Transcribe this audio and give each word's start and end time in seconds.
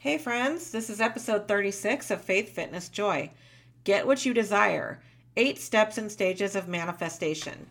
Hey, 0.00 0.16
friends, 0.16 0.70
this 0.70 0.90
is 0.90 1.00
episode 1.00 1.48
36 1.48 2.12
of 2.12 2.20
Faith, 2.20 2.50
Fitness, 2.50 2.88
Joy. 2.88 3.32
Get 3.82 4.06
what 4.06 4.24
you 4.24 4.32
desire 4.32 5.00
Eight 5.36 5.58
Steps 5.58 5.98
and 5.98 6.08
Stages 6.08 6.54
of 6.54 6.68
Manifestation. 6.68 7.66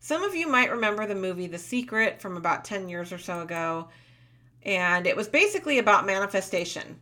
Some 0.00 0.22
of 0.22 0.34
you 0.34 0.48
might 0.48 0.70
remember 0.70 1.06
the 1.06 1.14
movie 1.14 1.46
The 1.46 1.58
Secret 1.58 2.22
from 2.22 2.38
about 2.38 2.64
10 2.64 2.88
years 2.88 3.12
or 3.12 3.18
so 3.18 3.42
ago, 3.42 3.88
and 4.62 5.06
it 5.06 5.14
was 5.14 5.28
basically 5.28 5.78
about 5.78 6.06
manifestation. 6.06 6.98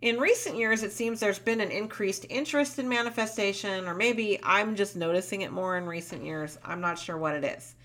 In 0.00 0.18
recent 0.18 0.56
years, 0.56 0.82
it 0.82 0.90
seems 0.90 1.20
there's 1.20 1.38
been 1.38 1.60
an 1.60 1.70
increased 1.70 2.26
interest 2.28 2.80
in 2.80 2.88
manifestation, 2.88 3.86
or 3.86 3.94
maybe 3.94 4.40
I'm 4.42 4.74
just 4.74 4.96
noticing 4.96 5.42
it 5.42 5.52
more 5.52 5.76
in 5.76 5.86
recent 5.86 6.24
years. 6.24 6.58
I'm 6.64 6.80
not 6.80 6.98
sure 6.98 7.16
what 7.16 7.36
it 7.36 7.44
is. 7.44 7.76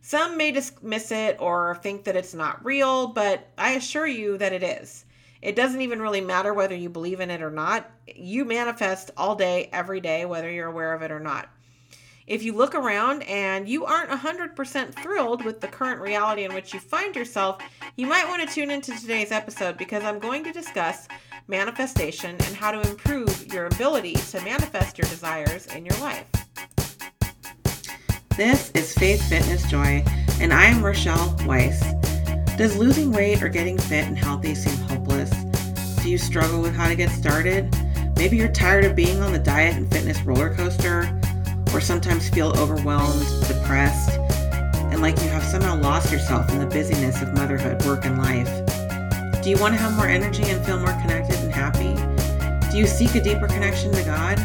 Some 0.00 0.36
may 0.36 0.52
dismiss 0.52 1.10
it 1.10 1.38
or 1.40 1.74
think 1.82 2.04
that 2.04 2.14
it's 2.14 2.34
not 2.34 2.64
real, 2.64 3.08
but 3.08 3.48
I 3.58 3.72
assure 3.72 4.06
you 4.06 4.38
that 4.38 4.52
it 4.52 4.62
is. 4.62 5.05
It 5.42 5.56
doesn't 5.56 5.80
even 5.80 6.00
really 6.00 6.20
matter 6.20 6.54
whether 6.54 6.74
you 6.74 6.88
believe 6.88 7.20
in 7.20 7.30
it 7.30 7.42
or 7.42 7.50
not. 7.50 7.90
You 8.06 8.44
manifest 8.44 9.10
all 9.16 9.34
day, 9.34 9.68
every 9.72 10.00
day, 10.00 10.24
whether 10.24 10.50
you're 10.50 10.68
aware 10.68 10.94
of 10.94 11.02
it 11.02 11.10
or 11.10 11.20
not. 11.20 11.48
If 12.26 12.42
you 12.42 12.54
look 12.54 12.74
around 12.74 13.22
and 13.22 13.68
you 13.68 13.84
aren't 13.84 14.10
100% 14.10 14.94
thrilled 14.94 15.44
with 15.44 15.60
the 15.60 15.68
current 15.68 16.00
reality 16.00 16.44
in 16.44 16.52
which 16.54 16.74
you 16.74 16.80
find 16.80 17.14
yourself, 17.14 17.58
you 17.94 18.08
might 18.08 18.26
want 18.26 18.46
to 18.46 18.52
tune 18.52 18.70
into 18.70 18.98
today's 18.98 19.30
episode 19.30 19.76
because 19.76 20.02
I'm 20.02 20.18
going 20.18 20.42
to 20.42 20.52
discuss 20.52 21.06
manifestation 21.46 22.30
and 22.30 22.56
how 22.56 22.72
to 22.72 22.80
improve 22.80 23.52
your 23.52 23.66
ability 23.66 24.14
to 24.14 24.40
manifest 24.40 24.98
your 24.98 25.08
desires 25.08 25.66
in 25.66 25.86
your 25.86 25.98
life. 26.00 26.26
This 28.36 28.72
is 28.72 28.92
Faith, 28.92 29.22
Fitness, 29.28 29.70
Joy, 29.70 30.04
and 30.40 30.52
I 30.52 30.64
am 30.64 30.84
Rochelle 30.84 31.36
Weiss. 31.46 31.80
Does 32.56 32.76
losing 32.76 33.12
weight 33.12 33.40
or 33.42 33.48
getting 33.48 33.78
fit 33.78 34.04
and 34.04 34.18
healthy 34.18 34.54
seem? 34.56 34.95
Do 36.06 36.12
you 36.12 36.18
struggle 36.18 36.62
with 36.62 36.72
how 36.72 36.86
to 36.86 36.94
get 36.94 37.10
started? 37.10 37.76
Maybe 38.14 38.36
you're 38.36 38.46
tired 38.46 38.84
of 38.84 38.94
being 38.94 39.20
on 39.22 39.32
the 39.32 39.40
diet 39.40 39.74
and 39.74 39.90
fitness 39.90 40.22
roller 40.22 40.54
coaster, 40.54 41.10
or 41.74 41.80
sometimes 41.80 42.28
feel 42.28 42.56
overwhelmed, 42.56 43.26
depressed, 43.48 44.10
and 44.92 45.02
like 45.02 45.20
you 45.20 45.28
have 45.30 45.42
somehow 45.42 45.74
lost 45.80 46.12
yourself 46.12 46.48
in 46.50 46.60
the 46.60 46.66
busyness 46.66 47.20
of 47.22 47.34
motherhood, 47.34 47.84
work, 47.84 48.04
and 48.04 48.18
life. 48.18 48.46
Do 49.42 49.50
you 49.50 49.58
want 49.58 49.74
to 49.74 49.80
have 49.80 49.96
more 49.96 50.06
energy 50.06 50.44
and 50.44 50.64
feel 50.64 50.78
more 50.78 50.96
connected 51.02 51.40
and 51.40 51.52
happy? 51.52 51.92
Do 52.70 52.78
you 52.78 52.86
seek 52.86 53.16
a 53.16 53.20
deeper 53.20 53.48
connection 53.48 53.90
to 53.90 54.04
God? 54.04 54.38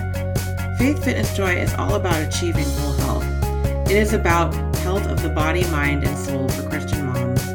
Faith, 0.79 1.03
Fitness, 1.03 1.37
Joy 1.37 1.57
is 1.57 1.75
all 1.75 1.93
about 1.93 2.19
achieving 2.23 2.65
whole 2.65 2.93
health. 2.93 3.87
It 3.87 3.97
is 3.97 4.13
about 4.13 4.51
health 4.77 5.05
of 5.05 5.21
the 5.21 5.29
body, 5.29 5.63
mind, 5.65 6.05
and 6.05 6.17
soul 6.17 6.49
for 6.49 6.67
Christian 6.67 7.05
moms 7.05 7.51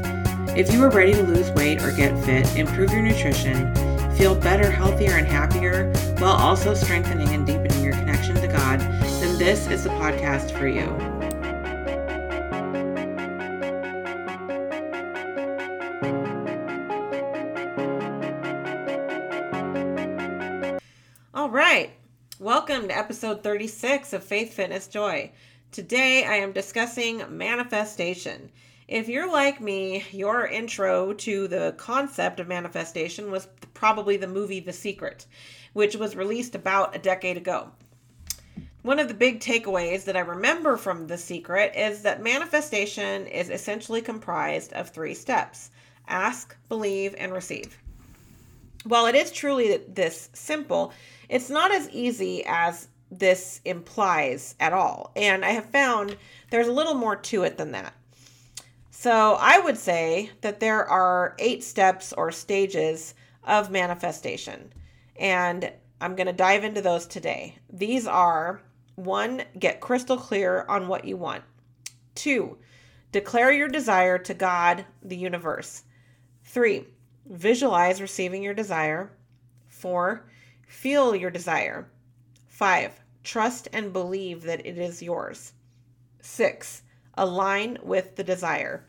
if 0.57 0.73
you 0.73 0.83
are 0.83 0.89
ready 0.89 1.13
to 1.13 1.23
lose 1.23 1.51
weight 1.51 1.83
or 1.83 1.93
get 1.93 2.19
fit, 2.25 2.57
improve 2.57 2.91
your 2.91 3.03
nutrition, 3.03 3.71
feel 4.17 4.35
better, 4.35 4.71
healthier, 4.71 5.13
and 5.13 5.27
happier, 5.27 5.93
while 6.19 6.37
also 6.37 6.73
strengthening 6.73 7.29
and 7.29 7.47
deepening 7.47 7.85
your 7.85 7.93
connection 7.93 8.35
to 8.37 8.49
God, 8.49 8.81
then 8.81 9.39
this 9.39 9.69
is 9.69 9.85
the 9.85 9.91
podcast 9.91 10.53
for 10.59 10.67
you. 10.67 10.87
All 21.35 21.51
right. 21.51 21.91
Welcome 22.41 22.89
to 22.89 22.97
episode 22.97 23.43
36 23.43 24.15
of 24.15 24.25
Faith, 24.25 24.55
Fitness, 24.55 24.89
Joy. 24.89 25.31
Today 25.73 26.25
I 26.25 26.37
am 26.37 26.53
discussing 26.53 27.23
manifestation. 27.37 28.51
If 28.89 29.09
you're 29.09 29.31
like 29.31 29.61
me, 29.61 30.05
your 30.13 30.47
intro 30.47 31.13
to 31.13 31.49
the 31.49 31.75
concept 31.77 32.39
of 32.39 32.47
manifestation 32.47 33.33
was 33.33 33.49
probably 33.75 34.17
the 34.17 34.29
movie 34.29 34.61
The 34.61 34.73
Secret, 34.73 35.27
which 35.73 35.97
was 35.97 36.15
released 36.15 36.55
about 36.55 36.95
a 36.95 37.01
decade 37.01 37.37
ago. 37.37 37.73
One 38.83 39.01
of 39.01 39.09
the 39.09 39.15
big 39.15 39.41
takeaways 39.41 40.05
that 40.05 40.17
I 40.17 40.21
remember 40.21 40.77
from 40.77 41.09
The 41.09 41.19
Secret 41.19 41.73
is 41.75 42.03
that 42.03 42.23
manifestation 42.23 43.27
is 43.27 43.51
essentially 43.51 44.01
comprised 44.01 44.73
of 44.73 44.91
three 44.91 45.15
steps 45.15 45.71
ask, 46.07 46.57
believe, 46.69 47.13
and 47.19 47.33
receive. 47.33 47.77
While 48.85 49.07
it 49.07 49.17
is 49.17 49.33
truly 49.33 49.79
this 49.89 50.31
simple, 50.33 50.93
it's 51.29 51.51
not 51.51 51.73
as 51.73 51.91
easy 51.91 52.45
as 52.47 52.87
this 53.11 53.61
implies 53.65 54.55
at 54.61 54.73
all. 54.73 55.11
And 55.17 55.45
I 55.45 55.51
have 55.51 55.71
found 55.71 56.17
there's 56.51 56.69
a 56.69 56.73
little 56.73 56.95
more 56.95 57.17
to 57.17 57.43
it 57.43 57.59
than 57.59 57.73
that. 57.73 57.93
So 59.07 59.39
I 59.39 59.61
would 59.61 59.79
say 59.79 60.33
that 60.41 60.59
there 60.59 60.85
are 60.85 61.37
eight 61.39 61.63
steps 61.63 62.13
or 62.13 62.33
stages 62.33 63.15
of 63.45 63.71
manifestation. 63.71 64.73
And 65.15 65.73
I'm 66.01 66.17
going 66.17 66.27
to 66.27 66.33
dive 66.33 66.65
into 66.65 66.81
those 66.81 67.07
today. 67.07 67.55
These 67.73 68.09
are 68.09 68.63
one, 68.97 69.45
get 69.61 69.81
crystal 69.81 70.17
clear 70.17 70.67
on 70.69 70.89
what 70.89 71.05
you 71.05 71.17
want. 71.17 71.45
Two, 72.17 72.59
declare 73.13 73.53
your 73.53 73.69
desire 73.69 74.19
to 74.19 74.35
God, 74.35 74.85
the 75.05 75.17
universe. 75.17 75.85
Three, 76.43 76.89
visualize 77.27 78.03
receiving 78.03 78.43
your 78.43 78.55
desire. 78.55 79.13
Four, 79.69 80.29
feel 80.67 81.15
your 81.15 81.31
desire. 81.31 81.89
Five, 82.49 83.01
trust 83.23 83.69
and 83.73 83.93
believe 83.93 84.43
that 84.43 84.67
it 84.67 84.77
is 84.77 85.01
yours. 85.01 85.53
Six, 86.21 86.83
align 87.15 87.79
with 87.85 88.17
the 88.17 88.25
desire. 88.25 88.85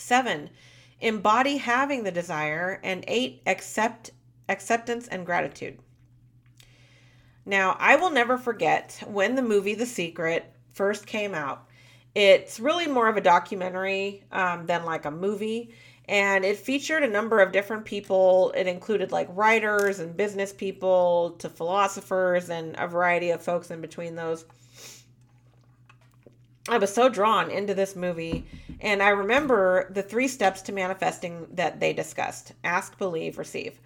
Seven, 0.00 0.50
embody 1.00 1.58
having 1.58 2.04
the 2.04 2.10
desire. 2.10 2.80
And 2.82 3.04
eight, 3.06 3.42
accept 3.46 4.10
acceptance 4.48 5.06
and 5.06 5.24
gratitude. 5.24 5.78
Now, 7.46 7.76
I 7.78 7.96
will 7.96 8.10
never 8.10 8.36
forget 8.36 9.02
when 9.06 9.34
the 9.34 9.42
movie 9.42 9.74
The 9.74 9.86
Secret 9.86 10.52
first 10.72 11.06
came 11.06 11.34
out. 11.34 11.66
It's 12.14 12.58
really 12.58 12.86
more 12.86 13.08
of 13.08 13.16
a 13.16 13.20
documentary 13.20 14.24
um, 14.32 14.66
than 14.66 14.84
like 14.84 15.04
a 15.04 15.10
movie. 15.10 15.74
And 16.08 16.44
it 16.44 16.56
featured 16.56 17.04
a 17.04 17.08
number 17.08 17.40
of 17.40 17.52
different 17.52 17.84
people. 17.84 18.52
It 18.56 18.66
included 18.66 19.12
like 19.12 19.28
writers 19.30 20.00
and 20.00 20.16
business 20.16 20.52
people 20.52 21.36
to 21.38 21.48
philosophers 21.48 22.50
and 22.50 22.74
a 22.78 22.88
variety 22.88 23.30
of 23.30 23.42
folks 23.42 23.70
in 23.70 23.80
between 23.80 24.16
those. 24.16 24.44
I 26.70 26.78
was 26.78 26.94
so 26.94 27.08
drawn 27.08 27.50
into 27.50 27.74
this 27.74 27.96
movie. 27.96 28.46
And 28.80 29.02
I 29.02 29.10
remember 29.10 29.90
the 29.92 30.02
three 30.02 30.28
steps 30.28 30.62
to 30.62 30.72
manifesting 30.72 31.48
that 31.52 31.80
they 31.80 31.92
discussed 31.92 32.52
ask, 32.64 32.96
believe, 32.96 33.38
receive. 33.38 33.78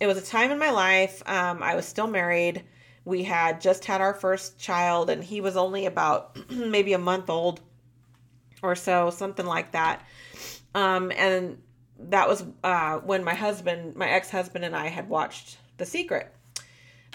It 0.00 0.06
was 0.06 0.16
a 0.16 0.22
time 0.22 0.50
in 0.50 0.58
my 0.58 0.70
life. 0.70 1.22
Um, 1.26 1.62
I 1.62 1.76
was 1.76 1.86
still 1.86 2.08
married. 2.08 2.64
We 3.04 3.22
had 3.24 3.60
just 3.60 3.84
had 3.84 4.00
our 4.00 4.14
first 4.14 4.58
child, 4.58 5.10
and 5.10 5.22
he 5.22 5.40
was 5.40 5.56
only 5.56 5.86
about 5.86 6.36
maybe 6.50 6.94
a 6.94 6.98
month 6.98 7.28
old 7.28 7.60
or 8.62 8.74
so, 8.74 9.10
something 9.10 9.46
like 9.46 9.72
that. 9.72 10.02
Um, 10.74 11.12
and 11.14 11.58
that 11.98 12.28
was 12.28 12.44
uh, 12.64 12.98
when 12.98 13.22
my 13.22 13.34
husband, 13.34 13.96
my 13.96 14.08
ex 14.08 14.30
husband, 14.30 14.64
and 14.64 14.74
I 14.74 14.88
had 14.88 15.08
watched 15.08 15.58
The 15.76 15.84
Secret. 15.84 16.34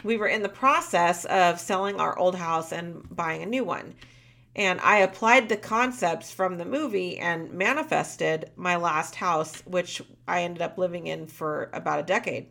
We 0.04 0.18
were 0.18 0.28
in 0.28 0.44
the 0.44 0.50
process 0.50 1.26
of 1.26 1.60
selling 1.60 2.00
our 2.00 2.18
old 2.18 2.36
house 2.36 2.72
and 2.72 3.04
buying 3.10 3.42
a 3.42 3.48
new 3.48 3.64
one. 3.64 3.96
And 4.58 4.82
I 4.82 4.98
applied 4.98 5.48
the 5.48 5.56
concepts 5.56 6.32
from 6.32 6.58
the 6.58 6.66
movie 6.66 7.20
and 7.20 7.54
manifested 7.54 8.52
my 8.56 8.76
last 8.76 9.16
house, 9.16 9.62
which 9.62 10.02
I 10.28 10.42
ended 10.42 10.64
up 10.64 10.80
living 10.80 11.06
in 11.08 11.28
for 11.28 11.70
about 11.74 12.00
a 12.00 12.04
decade. 12.04 12.48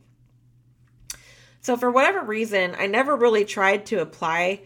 So, 1.61 1.77
for 1.77 1.91
whatever 1.91 2.23
reason, 2.23 2.77
I 2.79 2.87
never 2.87 3.17
really 3.17 3.45
tried 3.45 3.87
to 3.87 4.01
apply 4.01 4.63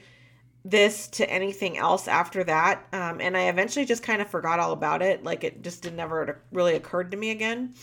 this 0.65 1.09
to 1.09 1.31
anything 1.31 1.79
else 1.79 2.07
after 2.07 2.45
that. 2.45 2.87
Um, 2.93 3.21
and 3.21 3.37
I 3.37 3.49
eventually 3.49 3.87
just 3.87 4.03
kind 4.03 4.21
of 4.21 4.29
forgot 4.29 4.61
all 4.61 4.73
about 4.73 5.01
it. 5.01 5.25
Like 5.25 5.45
it 5.45 5.63
just 5.63 5.83
did 5.83 5.95
never 5.95 6.43
really 6.53 6.75
occurred 6.75 7.11
to 7.13 7.17
me 7.17 7.31
again. 7.31 7.75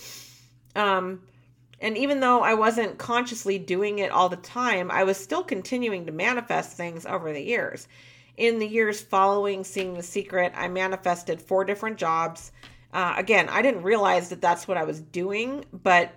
Um, 0.76 1.24
and 1.80 1.98
even 1.98 2.20
though 2.20 2.42
I 2.42 2.54
wasn't 2.54 2.98
consciously 2.98 3.58
doing 3.58 4.00
it 4.00 4.12
all 4.12 4.30
the 4.30 4.36
time, 4.36 4.92
I 4.92 5.04
was 5.04 5.18
still 5.18 5.44
continuing 5.44 6.06
to 6.06 6.12
manifest 6.12 6.78
things 6.78 7.06
over 7.06 7.34
the 7.34 7.42
years. 7.42 7.88
In 8.38 8.60
the 8.60 8.68
years 8.68 9.02
following 9.02 9.64
seeing 9.64 9.96
The 9.96 10.04
Secret, 10.04 10.54
I 10.56 10.68
manifested 10.68 11.42
four 11.42 11.66
different 11.66 11.98
jobs. 11.98 12.52
Uh, 12.94 13.16
again, 13.18 13.50
I 13.50 13.64
didn't 13.64 13.82
realize 13.82 14.30
that 14.30 14.42
that's 14.42 14.68
what 14.68 14.78
I 14.78 14.84
was 14.84 15.02
doing, 15.02 15.66
but 15.74 16.14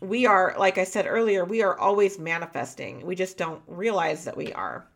we 0.00 0.26
are, 0.26 0.56
like 0.58 0.78
I 0.78 0.84
said 0.84 1.06
earlier, 1.06 1.44
we 1.44 1.62
are 1.62 1.78
always 1.78 2.18
manifesting. 2.18 3.06
We 3.06 3.14
just 3.14 3.38
don't 3.38 3.62
realize 3.68 4.24
that 4.24 4.36
we 4.36 4.52
are. 4.52 4.88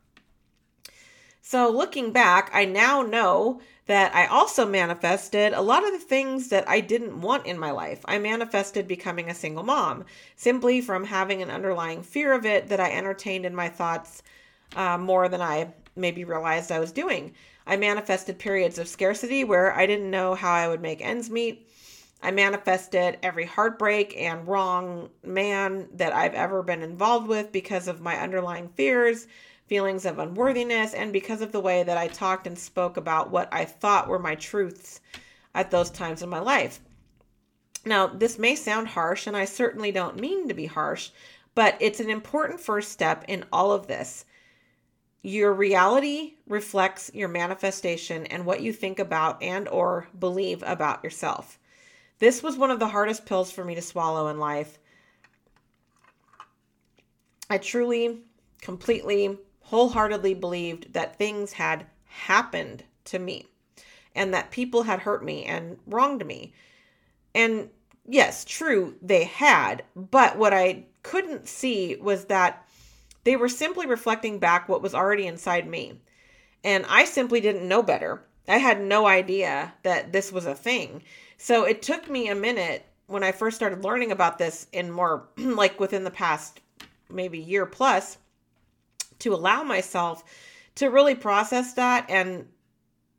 So, 1.43 1.71
looking 1.71 2.13
back, 2.13 2.51
I 2.53 2.65
now 2.65 3.03
know 3.03 3.61
that 3.87 4.15
I 4.15 4.27
also 4.27 4.67
manifested 4.67 5.53
a 5.53 5.61
lot 5.61 5.85
of 5.85 5.93
the 5.93 5.99
things 5.99 6.49
that 6.49 6.69
I 6.69 6.81
didn't 6.81 7.21
want 7.21 7.47
in 7.47 7.59
my 7.59 7.71
life. 7.71 8.01
I 8.05 8.19
manifested 8.19 8.87
becoming 8.89 9.29
a 9.29 9.35
single 9.35 9.65
mom 9.65 10.05
simply 10.37 10.81
from 10.81 11.05
having 11.05 11.43
an 11.43 11.51
underlying 11.51 12.03
fear 12.03 12.33
of 12.33 12.47
it 12.47 12.69
that 12.69 12.81
I 12.81 12.93
entertained 12.93 13.45
in 13.45 13.55
my 13.55 13.69
thoughts 13.69 14.23
uh, 14.77 14.99
more 14.99 15.29
than 15.29 15.43
I 15.43 15.75
maybe 15.97 16.25
realized 16.25 16.73
I 16.73 16.81
was 16.81 16.93
doing. 16.93 17.35
I 17.67 17.77
manifested 17.77 18.39
periods 18.39 18.79
of 18.79 18.89
scarcity 18.89 19.45
where 19.45 19.73
I 19.73 19.87
didn't 19.87 20.11
know 20.11 20.35
how 20.35 20.53
I 20.53 20.69
would 20.69 20.81
make 20.81 21.01
ends 21.01 21.31
meet. 21.31 21.69
I 22.23 22.31
manifested 22.31 23.19
every 23.23 23.45
heartbreak 23.45 24.17
and 24.17 24.47
wrong 24.47 25.11
man 25.25 25.89
that 25.95 26.13
I've 26.13 26.35
ever 26.35 26.63
been 26.63 26.83
involved 26.83 27.27
with 27.27 27.51
because 27.51 27.89
of 27.89 28.01
my 28.01 28.17
underlying 28.17 28.69
fears, 28.69 29.27
feelings 29.67 30.05
of 30.05 30.19
unworthiness, 30.19 30.95
and 30.95 31.13
because 31.13 31.41
of 31.41 31.51
the 31.51 31.61
way 31.61 31.83
that 31.83 31.99
I 31.99 32.07
talked 32.09 32.47
and 32.47 32.57
spoke 32.57 32.97
about 32.97 33.31
what 33.31 33.49
I 33.53 33.65
thought 33.65 34.09
were 34.09 34.19
my 34.21 34.37
truths 34.37 35.01
at 35.55 35.71
those 35.71 35.91
times 35.91 36.23
in 36.23 36.29
my 36.29 36.39
life. 36.39 36.81
Now, 37.85 38.07
this 38.07 38.39
may 38.39 38.55
sound 38.55 38.89
harsh, 38.89 39.27
and 39.27 39.37
I 39.37 39.45
certainly 39.45 39.91
don't 39.91 40.21
mean 40.21 40.47
to 40.47 40.55
be 40.55 40.67
harsh, 40.67 41.11
but 41.57 41.77
it's 41.81 41.99
an 41.99 42.11
important 42.11 42.61
first 42.61 42.93
step 42.93 43.25
in 43.27 43.45
all 43.53 43.73
of 43.73 43.89
this. 43.89 44.25
Your 45.23 45.53
reality 45.53 46.35
reflects 46.49 47.11
your 47.15 47.29
manifestation 47.29 48.27
and 48.27 48.45
what 48.45 48.61
you 48.61 48.73
think 48.73 48.99
about 48.99 49.41
and 49.41 49.69
or 49.69 50.09
believe 50.19 50.65
about 50.67 51.05
yourself. 51.05 51.59
This 52.19 52.43
was 52.43 52.57
one 52.57 52.71
of 52.71 52.81
the 52.81 52.89
hardest 52.89 53.25
pills 53.25 53.53
for 53.53 53.65
me 53.65 53.77
to 53.77 53.83
swallow 53.83 54.29
in 54.29 54.39
life. 54.39 54.79
I 57.49 57.59
truly, 57.59 58.21
completely, 58.61 59.39
wholeheartedly 59.61 60.35
believed 60.35 60.93
that 60.93 61.19
things 61.19 61.53
had 61.53 61.87
happened 62.07 62.85
to 63.05 63.19
me 63.19 63.47
and 64.15 64.35
that 64.35 64.51
people 64.51 64.83
had 64.83 65.01
hurt 65.01 65.25
me 65.25 65.45
and 65.45 65.79
wronged 65.87 66.27
me. 66.27 66.53
And 67.35 67.71
yes, 68.07 68.45
true, 68.45 68.97
they 69.01 69.25
had. 69.25 69.85
But 69.95 70.37
what 70.37 70.53
I 70.53 70.87
couldn't 71.03 71.49
see 71.49 71.97
was 71.97 72.27
that 72.27 72.67
they 73.25 73.37
were 73.37 73.49
simply 73.49 73.87
reflecting 73.87 74.39
back 74.39 74.69
what 74.69 74.83
was 74.83 74.95
already 74.95 75.27
inside 75.27 75.67
me. 75.67 76.01
And 76.65 76.85
I 76.89 77.05
simply 77.05 77.41
didn't 77.41 77.69
know 77.69 77.83
better. 77.83 78.25
I 78.49 78.59
had 78.59 78.81
no 78.81 79.07
idea 79.07 79.75
that 79.83 80.13
this 80.13 80.33
was 80.33 80.47
a 80.47 80.55
thing. 80.55 81.03
So 81.37 81.65
it 81.65 81.83
took 81.83 82.09
me 82.09 82.29
a 82.29 82.35
minute 82.35 82.87
when 83.07 83.23
I 83.23 83.33
first 83.33 83.57
started 83.57 83.85
learning 83.85 84.11
about 84.13 84.39
this 84.39 84.67
in 84.73 84.91
more 84.91 85.29
like 85.37 85.79
within 85.79 86.05
the 86.05 86.11
past 86.11 86.61
maybe 87.11 87.39
year 87.39 87.67
plus 87.67 88.19
to 89.19 89.35
allow 89.35 89.63
myself 89.63 90.25
to 90.77 90.89
really 90.89 91.15
process 91.15 91.75
that 91.75 92.09
and 92.09 92.47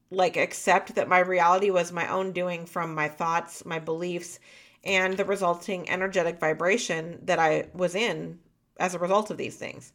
like 0.09 0.35
accept 0.35 0.95
that 0.95 1.07
my 1.07 1.19
reality 1.19 1.69
was 1.69 1.91
my 1.91 2.07
own 2.07 2.31
doing 2.31 2.65
from 2.65 2.93
my 2.93 3.07
thoughts, 3.07 3.65
my 3.65 3.79
beliefs, 3.79 4.39
and 4.83 5.15
the 5.15 5.25
resulting 5.25 5.89
energetic 5.89 6.39
vibration 6.39 7.19
that 7.23 7.39
I 7.39 7.67
was 7.73 7.95
in 7.95 8.39
as 8.77 8.93
a 8.93 8.99
result 8.99 9.31
of 9.31 9.37
these 9.37 9.55
things. 9.55 9.93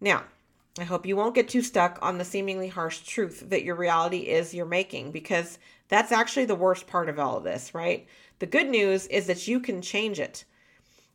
Now, 0.00 0.24
I 0.78 0.84
hope 0.84 1.04
you 1.04 1.16
won't 1.16 1.34
get 1.34 1.48
too 1.48 1.62
stuck 1.62 1.98
on 2.00 2.18
the 2.18 2.24
seemingly 2.24 2.68
harsh 2.68 3.00
truth 3.00 3.44
that 3.50 3.64
your 3.64 3.74
reality 3.74 4.28
is 4.28 4.54
your 4.54 4.66
making 4.66 5.10
because 5.10 5.58
that's 5.88 6.12
actually 6.12 6.44
the 6.46 6.54
worst 6.54 6.86
part 6.86 7.08
of 7.08 7.18
all 7.18 7.36
of 7.36 7.44
this, 7.44 7.74
right? 7.74 8.06
The 8.38 8.46
good 8.46 8.68
news 8.68 9.06
is 9.08 9.26
that 9.26 9.48
you 9.48 9.60
can 9.60 9.82
change 9.82 10.20
it. 10.20 10.44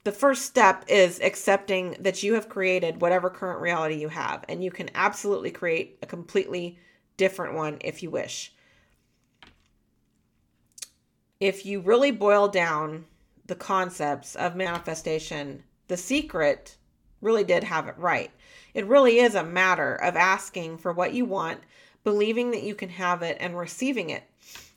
The 0.04 0.12
first 0.12 0.44
step 0.46 0.86
is 0.88 1.20
accepting 1.22 1.96
that 2.00 2.22
you 2.22 2.36
have 2.36 2.50
created 2.50 3.02
whatever 3.02 3.30
current 3.30 3.62
reality 3.62 3.96
you 3.96 4.10
have, 4.10 4.46
and 4.48 4.64
you 4.64 4.70
can 4.70 4.92
absolutely 4.94 5.52
create 5.52 5.98
a 6.04 6.06
completely 6.06 6.78
different 7.18 7.56
one 7.56 7.78
if 7.82 8.04
you 8.04 8.12
wish 8.12 8.52
if 11.40 11.66
you 11.66 11.80
really 11.82 12.12
boil 12.12 12.48
down 12.48 13.06
the 13.46 13.56
concepts 13.56 14.36
of 14.36 14.56
manifestation, 14.56 15.64
the 15.88 15.98
secret 15.98 16.78
really 17.22 17.44
did 17.44 17.64
have 17.64 17.88
it 17.88 17.98
right. 17.98 18.32
It 18.74 18.86
really 18.86 19.20
is 19.20 19.36
a 19.36 19.44
matter 19.44 19.96
of 19.96 20.16
asking 20.16 20.78
for 20.78 20.92
what 20.92 21.14
you 21.14 21.26
want, 21.26 21.62
believing 22.04 22.52
that 22.52 22.64
you 22.64 22.76
can 22.76 22.90
have 22.90 23.22
it, 23.22 23.38
and 23.40 23.58
receiving 23.58 24.10
it. 24.10 24.24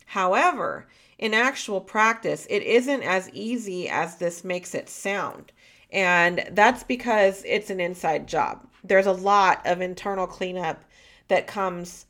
However, 0.07 0.87
in 1.19 1.35
actual 1.35 1.81
practice, 1.81 2.47
it 2.49 2.63
isn't 2.63 3.03
as 3.03 3.31
easy 3.33 3.89
as 3.89 4.17
this 4.17 4.45
makes 4.45 4.75
it 4.75 4.89
sound. 4.89 5.53
And 5.91 6.49
that's 6.53 6.85
because 6.85 7.43
it's 7.45 7.71
an 7.71 7.81
inside 7.81 8.29
job. 8.29 8.67
There's 8.85 9.07
a 9.07 9.13
lot 9.13 9.61
of 9.67 9.81
internal 9.81 10.27
cleanup 10.27 10.85
that 11.29 11.47
comes 11.47 12.07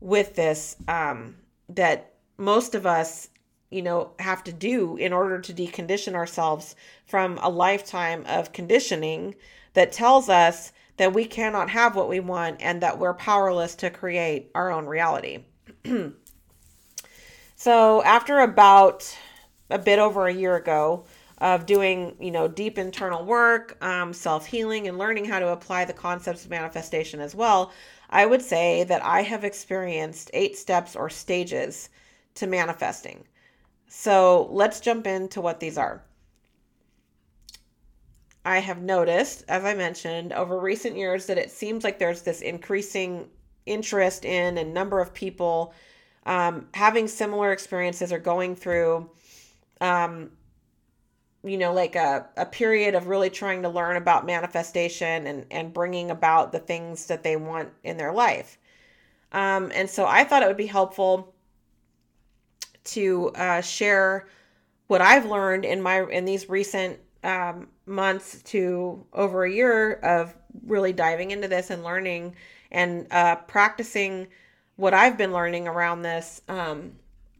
with 0.00 0.34
this 0.34 0.76
um, 0.88 1.36
that 1.68 2.14
most 2.36 2.74
of 2.74 2.86
us 2.86 3.28
you 3.70 3.82
know, 3.82 4.12
have 4.18 4.42
to 4.44 4.52
do 4.52 4.96
in 4.96 5.12
order 5.12 5.40
to 5.40 5.52
decondition 5.52 6.14
ourselves 6.14 6.74
from 7.06 7.38
a 7.42 7.50
lifetime 7.50 8.24
of 8.26 8.52
conditioning 8.52 9.34
that 9.74 9.92
tells 9.92 10.28
us 10.28 10.72
that 10.96 11.12
we 11.12 11.24
cannot 11.24 11.70
have 11.70 11.94
what 11.94 12.08
we 12.08 12.20
want 12.20 12.60
and 12.60 12.80
that 12.82 12.98
we're 12.98 13.14
powerless 13.14 13.74
to 13.76 13.90
create 13.90 14.50
our 14.54 14.70
own 14.70 14.86
reality. 14.86 15.44
so, 17.56 18.02
after 18.02 18.40
about 18.40 19.16
a 19.70 19.78
bit 19.78 19.98
over 19.98 20.26
a 20.26 20.32
year 20.32 20.56
ago 20.56 21.04
of 21.38 21.66
doing, 21.66 22.16
you 22.18 22.30
know, 22.30 22.48
deep 22.48 22.78
internal 22.78 23.24
work, 23.24 23.76
um, 23.84 24.12
self 24.12 24.46
healing, 24.46 24.88
and 24.88 24.98
learning 24.98 25.24
how 25.24 25.38
to 25.38 25.48
apply 25.48 25.84
the 25.84 25.92
concepts 25.92 26.44
of 26.44 26.50
manifestation 26.50 27.20
as 27.20 27.34
well, 27.34 27.72
I 28.10 28.26
would 28.26 28.42
say 28.42 28.84
that 28.84 29.04
I 29.04 29.22
have 29.22 29.44
experienced 29.44 30.30
eight 30.32 30.56
steps 30.56 30.96
or 30.96 31.10
stages 31.10 31.90
to 32.34 32.46
manifesting. 32.46 33.24
So 33.88 34.48
let's 34.52 34.80
jump 34.80 35.06
into 35.06 35.40
what 35.40 35.60
these 35.60 35.78
are. 35.78 36.02
I 38.44 38.58
have 38.58 38.80
noticed, 38.80 39.44
as 39.48 39.64
I 39.64 39.74
mentioned, 39.74 40.32
over 40.32 40.58
recent 40.58 40.96
years 40.96 41.26
that 41.26 41.38
it 41.38 41.50
seems 41.50 41.84
like 41.84 41.98
there's 41.98 42.22
this 42.22 42.40
increasing 42.40 43.28
interest 43.66 44.24
in 44.24 44.56
and 44.56 44.72
number 44.72 45.00
of 45.00 45.12
people 45.12 45.74
um, 46.24 46.66
having 46.74 47.08
similar 47.08 47.52
experiences 47.52 48.12
or 48.12 48.18
going 48.18 48.54
through, 48.54 49.10
um, 49.80 50.30
you 51.42 51.58
know, 51.58 51.72
like 51.72 51.94
a, 51.96 52.26
a 52.36 52.46
period 52.46 52.94
of 52.94 53.06
really 53.06 53.30
trying 53.30 53.62
to 53.62 53.68
learn 53.68 53.96
about 53.96 54.26
manifestation 54.26 55.26
and, 55.26 55.46
and 55.50 55.72
bringing 55.72 56.10
about 56.10 56.52
the 56.52 56.58
things 56.58 57.06
that 57.06 57.22
they 57.22 57.36
want 57.36 57.70
in 57.84 57.96
their 57.96 58.12
life. 58.12 58.58
Um, 59.32 59.70
and 59.74 59.88
so 59.88 60.06
I 60.06 60.24
thought 60.24 60.42
it 60.42 60.46
would 60.46 60.56
be 60.56 60.66
helpful 60.66 61.34
to 62.84 63.30
uh, 63.30 63.60
share 63.60 64.28
what 64.86 65.00
I've 65.00 65.26
learned 65.26 65.64
in 65.64 65.82
my 65.82 66.04
in 66.04 66.24
these 66.24 66.48
recent 66.48 66.98
um, 67.24 67.68
months 67.86 68.42
to 68.44 69.04
over 69.12 69.44
a 69.44 69.52
year 69.52 69.94
of 69.94 70.34
really 70.64 70.92
diving 70.92 71.30
into 71.30 71.48
this 71.48 71.70
and 71.70 71.84
learning 71.84 72.34
and 72.70 73.06
uh, 73.10 73.36
practicing 73.36 74.28
what 74.76 74.94
I've 74.94 75.18
been 75.18 75.32
learning 75.32 75.66
around 75.66 76.02
this 76.02 76.40
um, 76.48 76.92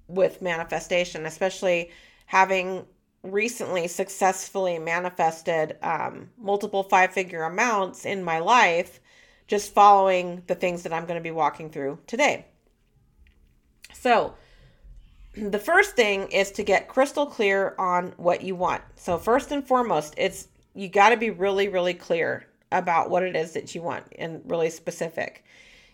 with 0.08 0.42
manifestation, 0.42 1.26
especially 1.26 1.90
having 2.26 2.84
recently 3.22 3.88
successfully 3.88 4.78
manifested 4.78 5.76
um, 5.82 6.30
multiple 6.38 6.82
five 6.82 7.12
figure 7.12 7.44
amounts 7.44 8.04
in 8.04 8.22
my 8.22 8.38
life 8.38 9.00
just 9.46 9.72
following 9.72 10.42
the 10.46 10.54
things 10.54 10.82
that 10.82 10.92
I'm 10.92 11.06
going 11.06 11.18
to 11.18 11.22
be 11.22 11.30
walking 11.30 11.70
through 11.70 11.98
today. 12.06 12.46
So, 13.94 14.34
the 15.50 15.58
first 15.58 15.96
thing 15.96 16.28
is 16.28 16.50
to 16.52 16.62
get 16.62 16.88
crystal 16.88 17.26
clear 17.26 17.74
on 17.78 18.12
what 18.16 18.42
you 18.42 18.54
want. 18.54 18.82
So 18.96 19.18
first 19.18 19.52
and 19.52 19.66
foremost, 19.66 20.14
it's 20.16 20.48
you 20.74 20.88
got 20.88 21.10
to 21.10 21.16
be 21.16 21.30
really 21.30 21.68
really 21.68 21.94
clear 21.94 22.46
about 22.70 23.10
what 23.10 23.22
it 23.22 23.34
is 23.34 23.52
that 23.52 23.74
you 23.74 23.82
want 23.82 24.04
and 24.18 24.42
really 24.46 24.70
specific. 24.70 25.44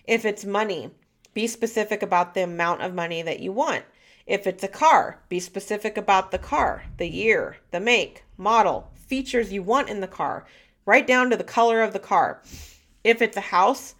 If 0.06 0.24
it's 0.24 0.44
money, 0.44 0.90
be 1.32 1.46
specific 1.46 2.02
about 2.02 2.34
the 2.34 2.42
amount 2.42 2.82
of 2.82 2.94
money 2.94 3.22
that 3.22 3.40
you 3.40 3.52
want. 3.52 3.84
If 4.26 4.46
it's 4.46 4.64
a 4.64 4.68
car, 4.68 5.20
be 5.28 5.40
specific 5.40 5.96
about 5.96 6.30
the 6.30 6.38
car, 6.38 6.84
the 6.96 7.08
year, 7.08 7.56
the 7.70 7.80
make, 7.80 8.24
model, 8.36 8.90
features 8.94 9.52
you 9.52 9.62
want 9.62 9.88
in 9.88 10.00
the 10.00 10.08
car, 10.08 10.46
right 10.86 11.06
down 11.06 11.30
to 11.30 11.36
the 11.36 11.44
color 11.44 11.82
of 11.82 11.92
the 11.92 11.98
car. 11.98 12.42
If 13.02 13.20
it's 13.20 13.36
a 13.36 13.42
house, 13.42 13.94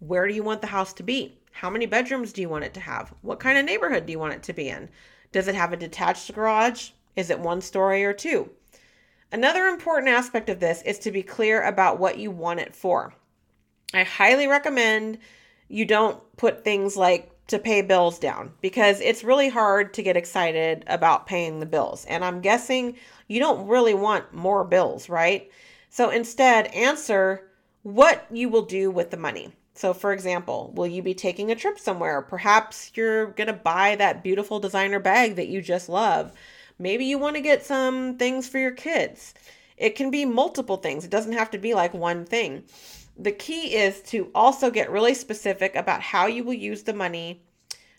where 0.00 0.26
do 0.26 0.34
you 0.34 0.42
want 0.42 0.60
the 0.60 0.66
house 0.66 0.92
to 0.94 1.02
be? 1.02 1.38
How 1.58 1.70
many 1.70 1.86
bedrooms 1.86 2.32
do 2.32 2.40
you 2.40 2.48
want 2.48 2.62
it 2.62 2.74
to 2.74 2.80
have? 2.80 3.12
What 3.22 3.40
kind 3.40 3.58
of 3.58 3.64
neighborhood 3.64 4.06
do 4.06 4.12
you 4.12 4.18
want 4.20 4.32
it 4.32 4.44
to 4.44 4.52
be 4.52 4.68
in? 4.68 4.88
Does 5.32 5.48
it 5.48 5.56
have 5.56 5.72
a 5.72 5.76
detached 5.76 6.32
garage? 6.32 6.90
Is 7.16 7.30
it 7.30 7.40
one 7.40 7.62
story 7.62 8.04
or 8.04 8.12
two? 8.12 8.50
Another 9.32 9.66
important 9.66 10.10
aspect 10.10 10.48
of 10.48 10.60
this 10.60 10.82
is 10.82 11.00
to 11.00 11.10
be 11.10 11.20
clear 11.20 11.60
about 11.64 11.98
what 11.98 12.16
you 12.16 12.30
want 12.30 12.60
it 12.60 12.76
for. 12.76 13.12
I 13.92 14.04
highly 14.04 14.46
recommend 14.46 15.18
you 15.66 15.84
don't 15.84 16.22
put 16.36 16.62
things 16.62 16.96
like 16.96 17.28
to 17.48 17.58
pay 17.58 17.82
bills 17.82 18.20
down 18.20 18.52
because 18.60 19.00
it's 19.00 19.24
really 19.24 19.48
hard 19.48 19.92
to 19.94 20.02
get 20.04 20.16
excited 20.16 20.84
about 20.86 21.26
paying 21.26 21.58
the 21.58 21.66
bills. 21.66 22.04
And 22.04 22.24
I'm 22.24 22.40
guessing 22.40 22.96
you 23.26 23.40
don't 23.40 23.66
really 23.66 23.94
want 23.94 24.32
more 24.32 24.62
bills, 24.62 25.08
right? 25.08 25.50
So 25.90 26.10
instead, 26.10 26.68
answer 26.68 27.50
what 27.82 28.28
you 28.30 28.48
will 28.48 28.64
do 28.64 28.92
with 28.92 29.10
the 29.10 29.16
money. 29.16 29.52
So, 29.78 29.94
for 29.94 30.12
example, 30.12 30.72
will 30.74 30.88
you 30.88 31.02
be 31.02 31.14
taking 31.14 31.52
a 31.52 31.54
trip 31.54 31.78
somewhere? 31.78 32.20
Perhaps 32.20 32.90
you're 32.96 33.28
going 33.28 33.46
to 33.46 33.52
buy 33.52 33.94
that 33.94 34.24
beautiful 34.24 34.58
designer 34.58 34.98
bag 34.98 35.36
that 35.36 35.46
you 35.46 35.62
just 35.62 35.88
love. 35.88 36.32
Maybe 36.80 37.04
you 37.04 37.16
want 37.16 37.36
to 37.36 37.42
get 37.42 37.64
some 37.64 38.18
things 38.18 38.48
for 38.48 38.58
your 38.58 38.72
kids. 38.72 39.34
It 39.76 39.94
can 39.94 40.10
be 40.10 40.24
multiple 40.24 40.78
things, 40.78 41.04
it 41.04 41.12
doesn't 41.12 41.34
have 41.34 41.52
to 41.52 41.58
be 41.58 41.74
like 41.74 41.94
one 41.94 42.24
thing. 42.24 42.64
The 43.16 43.30
key 43.30 43.76
is 43.76 44.02
to 44.10 44.32
also 44.34 44.68
get 44.68 44.90
really 44.90 45.14
specific 45.14 45.76
about 45.76 46.02
how 46.02 46.26
you 46.26 46.42
will 46.42 46.54
use 46.54 46.82
the 46.82 46.92
money 46.92 47.40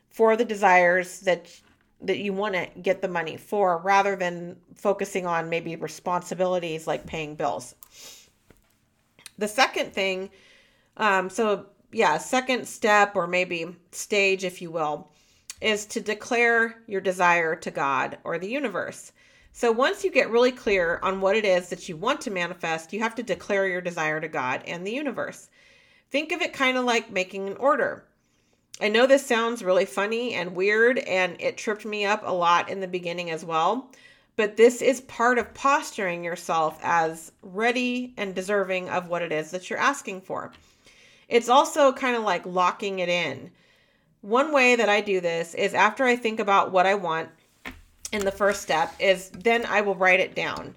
for 0.10 0.36
the 0.36 0.44
desires 0.44 1.22
that 1.22 1.48
that 2.02 2.18
you 2.18 2.34
want 2.34 2.56
to 2.56 2.68
get 2.82 3.02
the 3.02 3.08
money 3.08 3.38
for 3.38 3.78
rather 3.78 4.18
than 4.18 4.58
focusing 4.76 5.26
on 5.26 5.50
maybe 5.50 5.78
responsibilities 5.78 6.88
like 6.88 7.06
paying 7.06 7.36
bills. 7.36 7.74
The 9.38 9.48
second 9.48 9.94
thing, 9.94 10.30
um, 11.00 11.29
so 11.29 11.65
yeah, 11.91 12.18
second 12.18 12.68
step 12.68 13.15
or 13.15 13.25
maybe 13.25 13.75
stage, 13.91 14.44
if 14.44 14.62
you 14.62 14.70
will, 14.70 15.12
is 15.62 15.86
to 15.88 16.00
declare 16.00 16.84
your 16.88 17.01
desire 17.01 17.56
to 17.56 17.72
God 17.72 18.18
or 18.24 18.38
the 18.38 18.50
universe. 18.50 19.12
So 19.51 19.72
once 19.72 20.03
you 20.03 20.12
get 20.12 20.29
really 20.29 20.51
clear 20.51 21.00
on 21.01 21.20
what 21.20 21.36
it 21.36 21.44
is 21.44 21.70
that 21.70 21.89
you 21.89 21.98
want 21.98 22.22
to 22.22 22.32
manifest, 22.32 22.94
you 22.94 23.00
have 23.00 23.15
to 23.15 23.24
declare 23.24 23.68
your 23.68 23.82
desire 23.82 24.22
to 24.22 24.27
God 24.27 24.62
and 24.68 24.86
the 24.86 24.91
universe. 24.91 25.50
Think 26.12 26.32
of 26.32 26.41
it 26.41 26.53
kind 26.53 26.77
of 26.77 26.86
like 26.86 27.12
making 27.12 27.48
an 27.48 27.58
order. 27.58 28.06
I 28.79 28.88
know 28.88 29.06
this 29.06 29.25
sounds 29.25 29.63
really 29.63 29.86
funny 29.86 30.34
and 30.36 30.56
weird, 30.56 31.00
and 31.00 31.36
it 31.39 31.58
tripped 31.58 31.86
me 31.86 32.06
up 32.06 32.22
a 32.24 32.32
lot 32.32 32.70
in 32.70 32.79
the 32.79 32.88
beginning 32.88 33.32
as 33.32 33.44
well. 33.44 33.91
But 34.38 34.56
this 34.56 34.82
is 34.82 35.01
part 35.01 35.38
of 35.38 35.53
posturing 35.53 36.24
yourself 36.24 36.79
as 36.82 37.34
ready 37.41 38.13
and 38.15 38.34
deserving 38.34 38.88
of 38.89 39.10
what 39.10 39.22
it 39.22 39.34
is 39.34 39.51
that 39.51 39.70
you're 39.70 39.79
asking 39.79 40.22
for. 40.22 40.53
It's 41.30 41.48
also 41.48 41.94
kind 41.94 42.18
of 42.18 42.24
like 42.24 42.46
locking 42.46 43.00
it 43.00 43.08
in. 43.08 43.52
One 44.22 44.52
way 44.52 44.76
that 44.76 44.90
I 44.90 45.00
do 45.00 45.22
this 45.22 45.54
is 45.54 45.74
after 45.74 46.04
I 46.04 46.18
think 46.18 46.40
about 46.40 46.72
what 46.72 46.86
I 46.86 46.96
want 46.96 47.30
in 48.12 48.26
the 48.26 48.32
first 48.32 48.62
step, 48.62 48.94
is 49.00 49.30
then 49.30 49.66
I 49.66 49.82
will 49.82 49.96
write 49.96 50.20
it 50.20 50.36
down. 50.36 50.76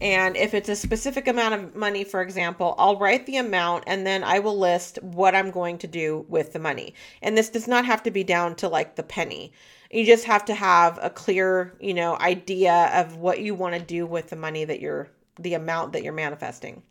And 0.00 0.36
if 0.36 0.54
it's 0.54 0.68
a 0.68 0.76
specific 0.76 1.26
amount 1.26 1.54
of 1.54 1.74
money, 1.74 2.04
for 2.04 2.22
example, 2.22 2.74
I'll 2.78 2.98
write 2.98 3.26
the 3.26 3.38
amount 3.38 3.84
and 3.86 4.06
then 4.06 4.22
I 4.22 4.38
will 4.38 4.56
list 4.56 4.98
what 5.02 5.34
I'm 5.34 5.50
going 5.50 5.78
to 5.78 5.88
do 5.88 6.24
with 6.28 6.52
the 6.52 6.60
money. 6.60 6.94
And 7.20 7.36
this 7.36 7.48
does 7.48 7.66
not 7.66 7.84
have 7.84 8.02
to 8.04 8.10
be 8.10 8.22
down 8.22 8.54
to 8.56 8.68
like 8.68 8.94
the 8.94 9.02
penny. 9.02 9.52
You 9.90 10.04
just 10.04 10.24
have 10.26 10.44
to 10.44 10.54
have 10.54 10.98
a 11.02 11.10
clear, 11.10 11.74
you 11.80 11.94
know, 11.94 12.16
idea 12.18 12.90
of 12.94 13.16
what 13.16 13.40
you 13.40 13.54
want 13.54 13.74
to 13.74 13.80
do 13.80 14.06
with 14.06 14.28
the 14.28 14.36
money 14.36 14.64
that 14.64 14.80
you're, 14.80 15.08
the 15.40 15.54
amount 15.54 15.94
that 15.94 16.04
you're 16.04 16.12
manifesting. 16.12 16.82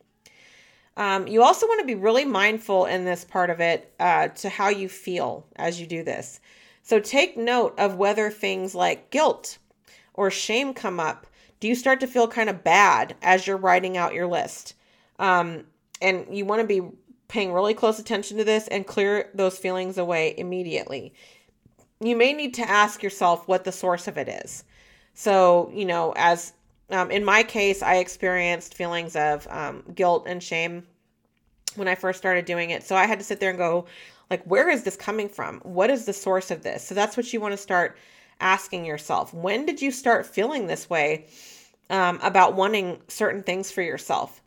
Um, 0.98 1.28
you 1.28 1.44
also 1.44 1.66
want 1.68 1.80
to 1.80 1.86
be 1.86 1.96
really 1.96 2.26
mindful 2.26 2.86
in 2.86 3.06
this 3.06 3.24
part 3.24 3.50
of 3.50 3.62
it 3.62 3.94
uh, 4.00 4.28
to 4.30 4.50
how 4.50 4.68
you 4.68 4.90
feel 4.90 5.46
as 5.56 5.80
you 5.80 5.88
do 5.88 6.04
this. 6.04 6.42
So 6.84 7.00
take 7.00 7.38
note 7.38 7.74
of 7.78 7.96
whether 7.96 8.30
things 8.30 8.76
like 8.76 9.10
guilt 9.10 9.58
or 10.14 10.30
shame 10.30 10.74
come 10.74 11.00
up 11.00 11.28
do 11.60 11.68
you 11.68 11.76
start 11.76 12.00
to 12.02 12.08
feel 12.08 12.28
kind 12.28 12.50
of 12.50 12.64
bad 12.64 13.16
as 13.22 13.48
you're 13.48 13.58
writing 13.58 13.98
out 13.98 14.14
your 14.14 14.28
list? 14.28 14.76
Um, 15.18 15.66
and 16.02 16.26
you 16.32 16.46
want 16.46 16.62
to 16.62 16.68
be 16.68 16.88
paying 17.28 17.52
really 17.52 17.74
close 17.74 18.00
attention 18.00 18.38
to 18.38 18.44
this 18.44 18.68
and 18.68 18.86
clear 18.86 19.30
those 19.34 19.58
feelings 19.58 19.98
away 19.98 20.36
immediately. 20.38 21.14
You 22.00 22.16
may 22.16 22.34
need 22.34 22.54
to 22.56 22.70
ask 22.70 23.02
yourself 23.02 23.48
what 23.48 23.64
the 23.64 23.72
source 23.72 24.08
of 24.08 24.18
it 24.18 24.28
is. 24.28 24.64
So, 25.16 25.72
you 25.74 25.86
know, 25.86 26.14
as 26.16 26.54
um, 26.90 27.12
in 27.12 27.26
my 27.26 27.44
case, 27.44 27.82
I 27.82 27.96
experienced 27.98 28.76
feelings 28.76 29.16
of 29.16 29.48
um, 29.50 29.84
guilt 29.94 30.26
and 30.28 30.42
shame 30.42 30.84
when 31.76 31.88
I 31.88 31.96
first 31.96 32.20
started 32.20 32.46
doing 32.46 32.70
it. 32.70 32.84
So 32.84 32.96
I 32.96 33.06
had 33.06 33.20
to 33.20 33.26
sit 33.26 33.40
there 33.40 33.50
and 33.50 33.58
go, 33.58 33.86
like, 34.30 34.44
where 34.44 34.70
is 34.70 34.84
this 34.84 34.96
coming 34.96 35.30
from? 35.30 35.60
What 35.62 35.90
is 35.90 36.06
the 36.06 36.14
source 36.14 36.52
of 36.52 36.64
this? 36.64 36.84
So 36.84 36.96
that's 36.96 37.18
what 37.18 37.32
you 37.32 37.42
want 37.42 37.54
to 37.54 37.58
start 37.58 37.98
asking 38.40 38.86
yourself 38.86 39.34
when 39.34 39.66
did 39.66 39.82
you 39.82 39.90
start 39.90 40.24
feeling 40.24 40.68
this 40.68 40.88
way 40.90 41.26
um, 41.90 42.20
about 42.22 42.56
wanting 42.56 43.02
certain 43.08 43.44
things 43.44 43.72
for 43.72 43.82
yourself? 43.82 44.42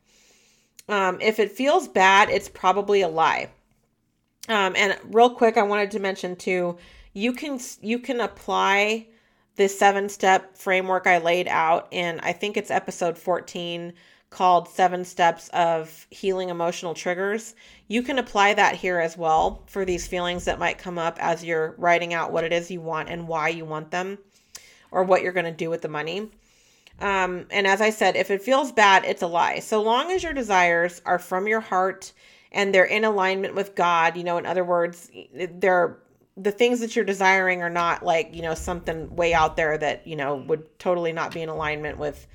Um, 0.88 1.18
if 1.20 1.38
it 1.38 1.52
feels 1.52 1.88
bad, 1.88 2.30
it's 2.30 2.48
probably 2.48 3.02
a 3.02 3.08
lie. 3.08 3.48
Um, 4.48 4.74
and 4.76 4.96
real 5.04 5.30
quick, 5.30 5.56
I 5.56 5.62
wanted 5.62 5.90
to 5.92 6.00
mention 6.00 6.34
too, 6.36 6.78
you 7.12 7.32
can 7.32 7.60
you 7.80 7.98
can 7.98 8.20
apply 8.20 9.06
the 9.60 9.68
seven 9.68 10.08
step 10.08 10.56
framework 10.56 11.06
I 11.06 11.18
laid 11.18 11.46
out 11.46 11.88
in 11.90 12.18
I 12.20 12.32
think 12.32 12.56
it's 12.56 12.70
episode 12.70 13.18
14 13.18 13.92
called 14.30 14.70
Seven 14.70 15.04
Steps 15.04 15.50
of 15.50 16.06
Healing 16.08 16.48
Emotional 16.48 16.94
Triggers. 16.94 17.54
You 17.86 18.02
can 18.02 18.18
apply 18.18 18.54
that 18.54 18.76
here 18.76 18.98
as 18.98 19.18
well 19.18 19.62
for 19.66 19.84
these 19.84 20.06
feelings 20.06 20.46
that 20.46 20.58
might 20.58 20.78
come 20.78 20.98
up 20.98 21.18
as 21.20 21.44
you're 21.44 21.74
writing 21.76 22.14
out 22.14 22.32
what 22.32 22.44
it 22.44 22.54
is 22.54 22.70
you 22.70 22.80
want 22.80 23.10
and 23.10 23.28
why 23.28 23.50
you 23.50 23.66
want 23.66 23.90
them 23.90 24.16
or 24.90 25.04
what 25.04 25.20
you're 25.20 25.30
going 25.30 25.44
to 25.44 25.52
do 25.52 25.68
with 25.68 25.82
the 25.82 25.88
money. 25.88 26.30
Um, 26.98 27.44
and 27.50 27.66
as 27.66 27.82
I 27.82 27.90
said, 27.90 28.16
if 28.16 28.30
it 28.30 28.40
feels 28.40 28.72
bad, 28.72 29.04
it's 29.04 29.20
a 29.20 29.26
lie. 29.26 29.58
So 29.58 29.82
long 29.82 30.10
as 30.10 30.22
your 30.22 30.32
desires 30.32 31.02
are 31.04 31.18
from 31.18 31.46
your 31.46 31.60
heart 31.60 32.14
and 32.50 32.74
they're 32.74 32.84
in 32.86 33.04
alignment 33.04 33.54
with 33.54 33.74
God, 33.74 34.16
you 34.16 34.24
know, 34.24 34.38
in 34.38 34.46
other 34.46 34.64
words, 34.64 35.10
they're 35.34 35.98
the 36.36 36.52
things 36.52 36.80
that 36.80 36.96
you're 36.96 37.04
desiring 37.04 37.62
are 37.62 37.70
not 37.70 38.04
like, 38.04 38.34
you 38.34 38.42
know, 38.42 38.54
something 38.54 39.14
way 39.14 39.34
out 39.34 39.56
there 39.56 39.76
that, 39.76 40.06
you 40.06 40.16
know, 40.16 40.36
would 40.36 40.78
totally 40.78 41.12
not 41.12 41.32
be 41.34 41.42
in 41.42 41.48
alignment 41.48 41.98
with 41.98 42.26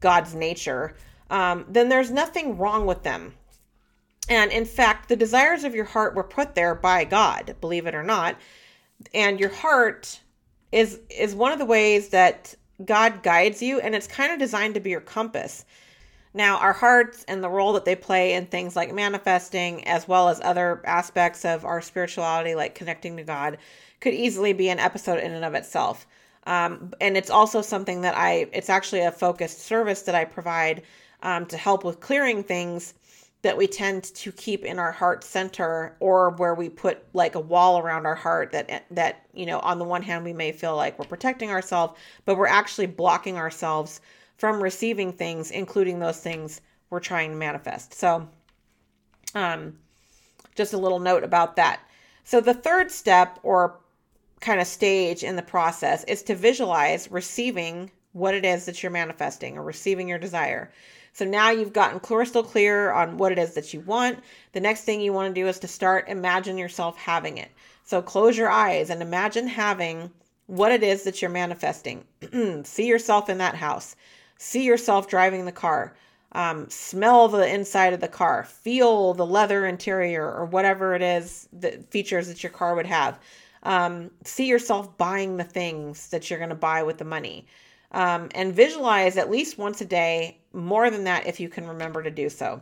God's 0.00 0.34
nature 0.34 0.94
um, 1.30 1.64
then 1.68 1.88
there's 1.88 2.10
nothing 2.10 2.58
wrong 2.58 2.86
with 2.86 3.02
them. 3.02 3.34
And 4.28 4.50
in 4.52 4.64
fact, 4.64 5.08
the 5.08 5.16
desires 5.16 5.64
of 5.64 5.74
your 5.74 5.84
heart 5.84 6.14
were 6.14 6.24
put 6.24 6.54
there 6.54 6.74
by 6.74 7.04
God, 7.04 7.56
believe 7.60 7.86
it 7.86 7.94
or 7.94 8.02
not. 8.02 8.36
And 9.12 9.38
your 9.38 9.50
heart 9.50 10.20
is 10.72 11.00
is 11.10 11.34
one 11.34 11.52
of 11.52 11.58
the 11.58 11.64
ways 11.64 12.08
that 12.10 12.54
God 12.84 13.22
guides 13.22 13.62
you, 13.62 13.80
and 13.80 13.94
it's 13.94 14.06
kind 14.06 14.32
of 14.32 14.38
designed 14.38 14.74
to 14.74 14.80
be 14.80 14.90
your 14.90 15.00
compass. 15.00 15.64
Now, 16.34 16.58
our 16.58 16.72
hearts 16.72 17.24
and 17.28 17.42
the 17.42 17.48
role 17.48 17.72
that 17.74 17.84
they 17.84 17.94
play 17.94 18.34
in 18.34 18.46
things 18.46 18.74
like 18.74 18.92
manifesting, 18.92 19.86
as 19.86 20.08
well 20.08 20.28
as 20.28 20.40
other 20.42 20.82
aspects 20.84 21.44
of 21.44 21.64
our 21.64 21.80
spirituality, 21.80 22.56
like 22.56 22.74
connecting 22.74 23.16
to 23.16 23.22
God, 23.22 23.56
could 24.00 24.14
easily 24.14 24.52
be 24.52 24.68
an 24.68 24.80
episode 24.80 25.20
in 25.20 25.32
and 25.32 25.44
of 25.44 25.54
itself. 25.54 26.06
Um, 26.46 26.92
and 27.00 27.16
it's 27.16 27.30
also 27.30 27.62
something 27.62 28.00
that 28.02 28.16
I, 28.16 28.48
it's 28.52 28.68
actually 28.68 29.02
a 29.02 29.12
focused 29.12 29.60
service 29.60 30.02
that 30.02 30.16
I 30.16 30.24
provide 30.24 30.82
um, 31.22 31.46
to 31.46 31.56
help 31.56 31.84
with 31.84 32.00
clearing 32.00 32.42
things 32.42 32.94
that 33.42 33.56
we 33.56 33.66
tend 33.66 34.04
to 34.04 34.32
keep 34.32 34.64
in 34.64 34.78
our 34.78 34.90
heart 34.90 35.22
center 35.22 35.94
or 36.00 36.30
where 36.30 36.54
we 36.54 36.68
put 36.68 37.04
like 37.12 37.34
a 37.34 37.40
wall 37.40 37.78
around 37.78 38.06
our 38.06 38.14
heart 38.14 38.50
that 38.52 38.86
that 38.90 39.26
you 39.34 39.44
know 39.44 39.58
on 39.60 39.78
the 39.78 39.84
one 39.84 40.00
hand 40.00 40.24
we 40.24 40.32
may 40.32 40.50
feel 40.50 40.74
like 40.74 40.98
we're 40.98 41.04
protecting 41.04 41.50
ourselves 41.50 41.92
but 42.24 42.38
we're 42.38 42.46
actually 42.46 42.86
blocking 42.86 43.36
ourselves 43.36 44.00
from 44.44 44.62
receiving 44.62 45.10
things 45.10 45.50
including 45.50 45.98
those 45.98 46.20
things 46.20 46.60
we're 46.90 47.00
trying 47.00 47.30
to 47.30 47.36
manifest 47.36 47.94
so 47.94 48.28
um 49.34 49.78
just 50.54 50.74
a 50.74 50.76
little 50.76 50.98
note 50.98 51.24
about 51.24 51.56
that 51.56 51.80
so 52.24 52.42
the 52.42 52.52
third 52.52 52.90
step 52.90 53.38
or 53.42 53.80
kind 54.42 54.60
of 54.60 54.66
stage 54.66 55.24
in 55.24 55.34
the 55.34 55.40
process 55.40 56.04
is 56.04 56.22
to 56.22 56.34
visualize 56.34 57.10
receiving 57.10 57.90
what 58.12 58.34
it 58.34 58.44
is 58.44 58.66
that 58.66 58.82
you're 58.82 58.92
manifesting 58.92 59.56
or 59.56 59.62
receiving 59.62 60.10
your 60.10 60.18
desire 60.18 60.70
so 61.14 61.24
now 61.24 61.50
you've 61.50 61.72
gotten 61.72 61.98
crystal 61.98 62.42
clear 62.42 62.92
on 62.92 63.16
what 63.16 63.32
it 63.32 63.38
is 63.38 63.54
that 63.54 63.72
you 63.72 63.78
want. 63.78 64.18
The 64.52 64.58
next 64.58 64.80
thing 64.80 65.00
you 65.00 65.12
want 65.12 65.32
to 65.32 65.40
do 65.40 65.46
is 65.46 65.60
to 65.60 65.68
start 65.68 66.08
imagine 66.08 66.58
yourself 66.58 66.98
having 66.98 67.38
it. 67.38 67.52
So 67.84 68.02
close 68.02 68.36
your 68.36 68.50
eyes 68.50 68.90
and 68.90 69.00
imagine 69.00 69.46
having 69.46 70.10
what 70.48 70.72
it 70.72 70.82
is 70.82 71.04
that 71.04 71.22
you're 71.22 71.30
manifesting. 71.30 72.04
See 72.64 72.88
yourself 72.88 73.28
in 73.28 73.38
that 73.38 73.54
house. 73.54 73.94
See 74.38 74.64
yourself 74.64 75.08
driving 75.08 75.44
the 75.44 75.52
car. 75.52 75.96
Um, 76.32 76.68
smell 76.68 77.28
the 77.28 77.46
inside 77.46 77.92
of 77.92 78.00
the 78.00 78.08
car. 78.08 78.44
Feel 78.44 79.14
the 79.14 79.26
leather 79.26 79.66
interior 79.66 80.30
or 80.30 80.44
whatever 80.46 80.94
it 80.94 81.02
is, 81.02 81.48
the 81.52 81.84
features 81.90 82.26
that 82.28 82.42
your 82.42 82.50
car 82.50 82.74
would 82.74 82.86
have. 82.86 83.18
Um, 83.62 84.10
see 84.24 84.46
yourself 84.46 84.96
buying 84.98 85.36
the 85.36 85.44
things 85.44 86.08
that 86.10 86.28
you're 86.28 86.38
going 86.38 86.50
to 86.50 86.54
buy 86.54 86.82
with 86.82 86.98
the 86.98 87.04
money 87.04 87.46
um, 87.94 88.28
and 88.34 88.52
visualize 88.52 89.16
at 89.16 89.30
least 89.30 89.56
once 89.56 89.80
a 89.80 89.84
day, 89.84 90.38
more 90.52 90.90
than 90.90 91.04
that 91.04 91.26
if 91.26 91.40
you 91.40 91.48
can 91.48 91.66
remember 91.66 92.02
to 92.02 92.10
do 92.10 92.28
so. 92.28 92.60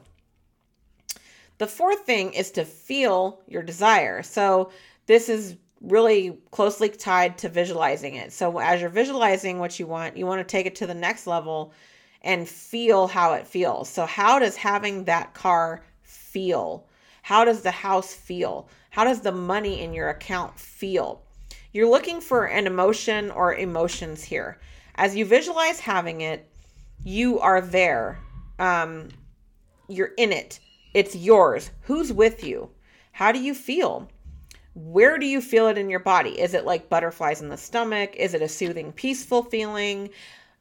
The 1.59 1.67
fourth 1.67 2.00
thing 2.00 2.35
is 2.35 2.50
to 2.52 2.64
feel 2.64 3.41
your 3.49 3.62
desire. 3.62 4.23
So, 4.23 4.71
this 5.07 5.29
is 5.29 5.57
really 5.83 6.39
closely 6.51 6.89
tied 6.89 7.39
to 7.39 7.49
visualizing 7.49 8.15
it. 8.15 8.33
So, 8.33 8.59
as 8.59 8.81
you're 8.81 8.91
visualizing 8.91 9.59
what 9.59 9.79
you 9.79 9.87
want, 9.87 10.17
you 10.17 10.27
want 10.27 10.41
to 10.41 10.51
take 10.51 10.67
it 10.67 10.77
to 10.77 10.87
the 10.87 10.95
next 10.95 11.27
level 11.27 11.73
and 12.23 12.49
feel 12.49 13.09
how 13.09 13.35
it 13.35 13.47
feels. 13.47 13.89
So, 13.89 14.07
how 14.07 14.39
does 14.39 14.57
having 14.57 15.05
that 15.05 15.35
car 15.35 15.85
feel? 16.03 16.87
How 17.23 17.45
does 17.45 17.62
the 17.62 17.71
house 17.71 18.12
feel? 18.12 18.69
How 18.91 19.05
does 19.05 19.21
the 19.21 19.33
money 19.33 19.81
in 19.81 19.93
your 19.93 20.09
account 20.09 20.59
feel? 20.59 21.23
You're 21.73 21.89
looking 21.89 22.21
for 22.21 22.45
an 22.45 22.67
emotion 22.67 23.31
or 23.31 23.55
emotions 23.55 24.23
here. 24.23 24.61
As 24.95 25.17
you 25.17 25.25
visualize 25.25 25.81
having 25.81 26.21
it, 26.21 26.49
you 27.03 27.41
are 27.41 27.61
there. 27.61 28.19
Um, 28.59 29.09
you're 29.89 30.12
in 30.19 30.33
it. 30.33 30.61
It's 30.95 31.17
yours. 31.17 31.71
Who's 31.83 32.12
with 32.12 32.45
you? 32.45 32.71
How 33.12 33.33
do 33.33 33.41
you 33.41 33.55
feel? 33.55 34.11
Where 34.75 35.19
do 35.19 35.26
you 35.26 35.41
feel 35.43 35.69
it 35.69 35.76
in 35.76 35.91
your 35.91 36.00
body? 36.00 36.41
Is 36.41 36.55
it 36.55 36.64
like 36.64 36.88
butterflies 36.88 37.43
in 37.43 37.50
the 37.50 37.57
stomach? 37.57 38.17
Is 38.17 38.33
it 38.33 38.41
a 38.41 38.49
soothing, 38.49 38.93
peaceful 38.93 39.43
feeling? 39.43 40.11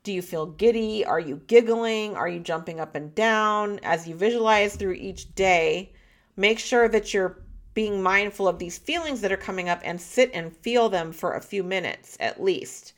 Do 0.03 0.11
you 0.11 0.21
feel 0.21 0.47
giddy? 0.47 1.05
Are 1.05 1.19
you 1.19 1.41
giggling? 1.47 2.15
Are 2.17 2.27
you 2.27 2.39
jumping 2.39 2.79
up 2.79 2.95
and 2.95 3.13
down? 3.15 3.79
As 3.83 4.07
you 4.07 4.15
visualize 4.15 4.75
through 4.75 4.93
each 4.93 5.33
day, 5.35 5.93
make 6.35 6.59
sure 6.59 6.89
that 6.89 7.13
you're 7.13 7.41
being 7.73 8.01
mindful 8.01 8.49
of 8.49 8.59
these 8.59 8.77
feelings 8.77 9.21
that 9.21 9.31
are 9.31 9.37
coming 9.37 9.69
up 9.69 9.79
and 9.83 10.01
sit 10.01 10.29
and 10.33 10.55
feel 10.57 10.89
them 10.89 11.13
for 11.13 11.35
a 11.35 11.41
few 11.41 11.63
minutes 11.63 12.17
at 12.19 12.43
least. 12.43 12.93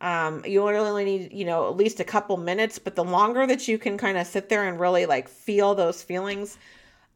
Um, 0.00 0.42
you 0.46 0.66
only 0.66 1.04
need, 1.04 1.32
you 1.32 1.44
know, 1.44 1.68
at 1.68 1.76
least 1.76 2.00
a 2.00 2.04
couple 2.04 2.36
minutes, 2.36 2.78
but 2.78 2.94
the 2.94 3.04
longer 3.04 3.46
that 3.46 3.68
you 3.68 3.76
can 3.76 3.98
kind 3.98 4.16
of 4.16 4.26
sit 4.26 4.48
there 4.48 4.66
and 4.66 4.80
really 4.80 5.04
like 5.04 5.28
feel 5.28 5.74
those 5.74 6.02
feelings 6.02 6.56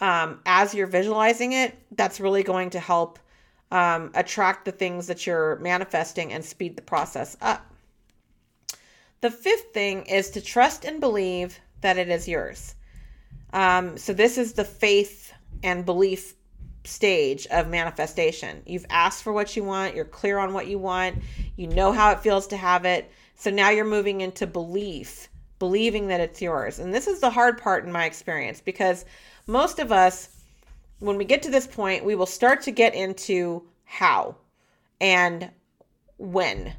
um, 0.01 0.41
as 0.45 0.75
you're 0.75 0.87
visualizing 0.87 1.53
it, 1.53 1.79
that's 1.93 2.21
really 2.21 2.43
going 2.43 2.71
to 2.71 2.81
help 2.81 3.19
um, 3.71 4.11
attract 4.15 4.65
the 4.65 4.73
things 4.73 5.07
that 5.07 5.27
you're 5.27 5.57
manifesting 5.57 6.33
and 6.33 6.45
speed 6.45 6.77
the 6.77 6.83
process 6.83 7.37
up. 7.41 7.65
The 9.21 9.31
fifth 9.31 9.73
thing 9.75 10.05
is 10.07 10.31
to 10.31 10.41
trust 10.41 10.85
and 10.85 11.01
believe 11.01 11.59
that 11.81 11.99
it 11.99 12.09
is 12.09 12.29
yours. 12.29 12.75
Um, 13.53 13.97
so, 13.97 14.13
this 14.13 14.39
is 14.39 14.53
the 14.53 14.65
faith 14.65 15.33
and 15.63 15.85
belief 15.85 16.35
stage 16.85 17.47
of 17.49 17.69
manifestation. 17.69 18.63
You've 18.67 18.87
asked 18.91 19.23
for 19.23 19.33
what 19.33 19.57
you 19.57 19.65
want, 19.65 19.95
you're 19.95 20.05
clear 20.05 20.39
on 20.39 20.53
what 20.53 20.69
you 20.69 20.79
want, 20.79 21.17
you 21.57 21.67
know 21.67 21.93
how 21.93 22.13
it 22.13 22.21
feels 22.21 22.47
to 22.49 22.57
have 22.57 22.85
it. 22.85 23.11
So, 23.35 23.51
now 23.51 23.71
you're 23.71 23.85
moving 23.85 24.21
into 24.21 24.47
belief, 24.47 25.29
believing 25.59 26.09
that 26.09 26.21
it's 26.21 26.43
yours. 26.43 26.79
And 26.79 26.95
this 26.95 27.07
is 27.07 27.21
the 27.21 27.31
hard 27.31 27.59
part 27.59 27.85
in 27.85 27.93
my 27.93 28.05
experience 28.05 28.61
because 28.61 29.05
most 29.47 29.79
of 29.79 29.91
us, 29.91 30.29
when 31.01 31.17
we 31.17 31.25
get 31.25 31.43
to 31.43 31.51
this 31.51 31.67
point, 31.67 32.05
we 32.05 32.15
will 32.15 32.27
start 32.27 32.63
to 32.63 32.71
get 32.71 32.95
into 32.95 33.63
how 33.85 34.37
and 35.01 35.51
when. 36.19 36.73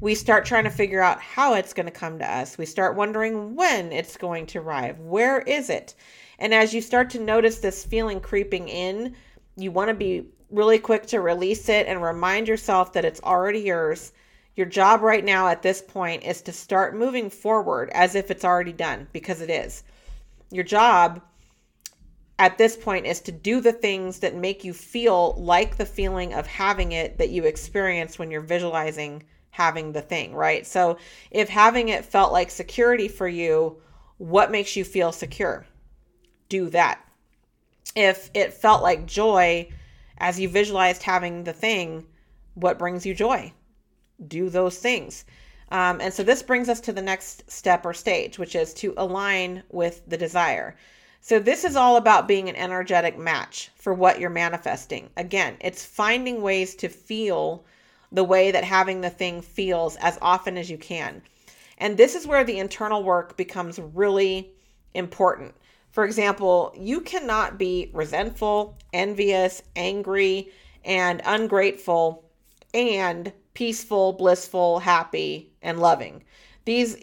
We 0.00 0.14
start 0.14 0.44
trying 0.44 0.64
to 0.64 0.70
figure 0.70 1.02
out 1.02 1.20
how 1.20 1.54
it's 1.54 1.72
going 1.72 1.86
to 1.86 1.92
come 1.92 2.18
to 2.20 2.30
us. 2.30 2.56
We 2.56 2.66
start 2.66 2.94
wondering 2.94 3.56
when 3.56 3.90
it's 3.90 4.16
going 4.16 4.46
to 4.46 4.60
arrive. 4.60 5.00
Where 5.00 5.40
is 5.40 5.70
it? 5.70 5.94
And 6.38 6.54
as 6.54 6.72
you 6.72 6.80
start 6.80 7.10
to 7.10 7.18
notice 7.18 7.58
this 7.58 7.84
feeling 7.84 8.20
creeping 8.20 8.68
in, 8.68 9.16
you 9.56 9.72
want 9.72 9.88
to 9.88 9.94
be 9.94 10.26
really 10.50 10.78
quick 10.78 11.06
to 11.06 11.20
release 11.20 11.68
it 11.68 11.88
and 11.88 12.00
remind 12.00 12.46
yourself 12.46 12.92
that 12.92 13.04
it's 13.04 13.20
already 13.22 13.60
yours. 13.60 14.12
Your 14.54 14.66
job 14.66 15.02
right 15.02 15.24
now 15.24 15.48
at 15.48 15.62
this 15.62 15.82
point 15.82 16.22
is 16.22 16.42
to 16.42 16.52
start 16.52 16.96
moving 16.96 17.28
forward 17.28 17.90
as 17.90 18.14
if 18.14 18.30
it's 18.30 18.44
already 18.44 18.72
done 18.72 19.08
because 19.12 19.40
it 19.40 19.50
is. 19.50 19.82
Your 20.50 20.64
job 20.64 21.20
at 22.38 22.56
this 22.56 22.76
point 22.76 23.06
is 23.06 23.20
to 23.22 23.32
do 23.32 23.60
the 23.60 23.72
things 23.72 24.20
that 24.20 24.34
make 24.34 24.62
you 24.62 24.72
feel 24.72 25.34
like 25.36 25.76
the 25.76 25.86
feeling 25.86 26.34
of 26.34 26.46
having 26.46 26.92
it 26.92 27.18
that 27.18 27.30
you 27.30 27.44
experience 27.44 28.18
when 28.18 28.30
you're 28.30 28.40
visualizing 28.40 29.24
having 29.50 29.90
the 29.90 30.00
thing, 30.00 30.34
right? 30.34 30.64
So 30.66 30.98
if 31.32 31.48
having 31.48 31.88
it 31.88 32.04
felt 32.04 32.32
like 32.32 32.50
security 32.50 33.08
for 33.08 33.26
you, 33.26 33.80
what 34.18 34.52
makes 34.52 34.76
you 34.76 34.84
feel 34.84 35.10
secure? 35.10 35.66
Do 36.48 36.70
that. 36.70 37.00
If 37.96 38.30
it 38.34 38.54
felt 38.54 38.82
like 38.82 39.06
joy 39.06 39.70
as 40.18 40.38
you 40.38 40.48
visualized 40.48 41.02
having 41.02 41.42
the 41.42 41.52
thing, 41.52 42.06
what 42.54 42.78
brings 42.78 43.04
you 43.04 43.14
joy? 43.14 43.52
Do 44.28 44.48
those 44.48 44.78
things. 44.78 45.24
Um, 45.70 46.00
and 46.00 46.14
so 46.14 46.22
this 46.22 46.42
brings 46.42 46.68
us 46.68 46.80
to 46.82 46.92
the 46.92 47.02
next 47.02 47.50
step 47.50 47.84
or 47.84 47.92
stage, 47.92 48.38
which 48.38 48.54
is 48.54 48.72
to 48.74 48.94
align 48.96 49.64
with 49.70 50.02
the 50.08 50.16
desire. 50.16 50.76
So, 51.20 51.38
this 51.38 51.64
is 51.64 51.76
all 51.76 51.96
about 51.96 52.28
being 52.28 52.48
an 52.48 52.56
energetic 52.56 53.18
match 53.18 53.70
for 53.76 53.92
what 53.92 54.18
you're 54.18 54.30
manifesting. 54.30 55.10
Again, 55.16 55.56
it's 55.60 55.84
finding 55.84 56.40
ways 56.42 56.74
to 56.76 56.88
feel 56.88 57.64
the 58.12 58.24
way 58.24 58.50
that 58.50 58.64
having 58.64 59.00
the 59.00 59.10
thing 59.10 59.42
feels 59.42 59.96
as 59.96 60.18
often 60.22 60.56
as 60.56 60.70
you 60.70 60.78
can. 60.78 61.22
And 61.78 61.96
this 61.96 62.14
is 62.14 62.26
where 62.26 62.44
the 62.44 62.58
internal 62.58 63.02
work 63.02 63.36
becomes 63.36 63.78
really 63.78 64.50
important. 64.94 65.54
For 65.90 66.04
example, 66.04 66.72
you 66.76 67.00
cannot 67.00 67.58
be 67.58 67.90
resentful, 67.92 68.76
envious, 68.92 69.62
angry, 69.76 70.50
and 70.84 71.20
ungrateful 71.24 72.24
and 72.72 73.32
peaceful, 73.54 74.12
blissful, 74.12 74.78
happy, 74.78 75.50
and 75.62 75.80
loving. 75.80 76.22
These 76.64 76.96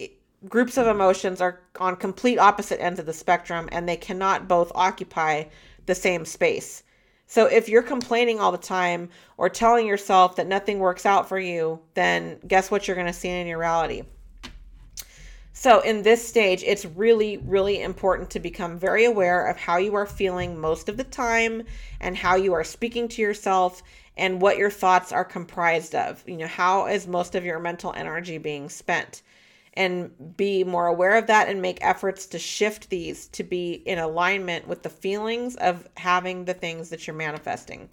groups 0.48 0.78
of 0.78 0.88
emotions 0.88 1.42
are 1.42 1.62
on 1.80 1.96
complete 1.96 2.38
opposite 2.38 2.82
ends 2.82 3.00
of 3.00 3.06
the 3.06 3.14
spectrum 3.14 3.70
and 3.72 3.88
they 3.88 3.98
cannot 3.98 4.48
both 4.48 4.72
occupy 4.76 5.46
the 5.86 5.96
same 5.96 6.26
space. 6.26 6.84
So 7.28 7.46
if 7.46 7.68
you're 7.68 7.82
complaining 7.82 8.40
all 8.40 8.52
the 8.52 8.58
time 8.58 9.10
or 9.38 9.50
telling 9.50 9.88
yourself 9.88 10.36
that 10.36 10.48
nothing 10.48 10.80
works 10.80 11.06
out 11.06 11.28
for 11.28 11.40
you, 11.40 11.80
then 11.96 12.40
guess 12.48 12.70
what 12.70 12.88
you're 12.88 12.96
going 12.96 13.08
to 13.08 13.14
see 13.14 13.30
in 13.30 13.48
your 13.48 13.60
reality? 13.60 14.04
So, 15.58 15.80
in 15.80 16.04
this 16.04 16.28
stage, 16.28 16.64
it's 16.64 16.84
really, 16.84 17.38
really 17.38 17.82
important 17.82 18.30
to 18.32 18.42
become 18.42 18.78
very 18.78 19.06
aware 19.06 19.48
of 19.48 19.56
how 19.56 19.78
you 19.78 19.96
are 19.96 20.06
feeling 20.06 20.60
most 20.60 20.90
of 20.90 20.98
the 20.98 21.06
time 21.06 21.64
and 22.02 22.18
how 22.18 22.36
you 22.36 22.52
are 22.52 22.64
speaking 22.66 23.08
to 23.08 23.22
yourself 23.22 23.82
and 24.18 24.42
what 24.42 24.58
your 24.58 24.70
thoughts 24.70 25.14
are 25.14 25.24
comprised 25.24 25.96
of. 25.96 26.22
You 26.28 26.36
know, 26.36 26.48
how 26.48 26.88
is 26.88 27.08
most 27.08 27.36
of 27.36 27.46
your 27.46 27.60
mental 27.60 27.94
energy 27.96 28.38
being 28.38 28.68
spent? 28.68 29.22
And 29.78 30.38
be 30.38 30.64
more 30.64 30.88
aware 30.88 31.16
of 31.18 31.28
that 31.28 31.50
and 31.50 31.62
make 31.62 31.78
efforts 31.82 32.26
to 32.28 32.40
shift 32.40 32.90
these 32.90 33.28
to 33.28 33.44
be 33.44 33.74
in 33.74 34.00
alignment 34.00 34.68
with 34.68 34.84
the 34.84 34.90
feelings 34.90 35.56
of 35.58 35.88
having 35.98 36.46
the 36.46 36.54
things 36.54 36.90
that 36.90 37.06
you're 37.06 37.16
manifesting. 37.16 37.90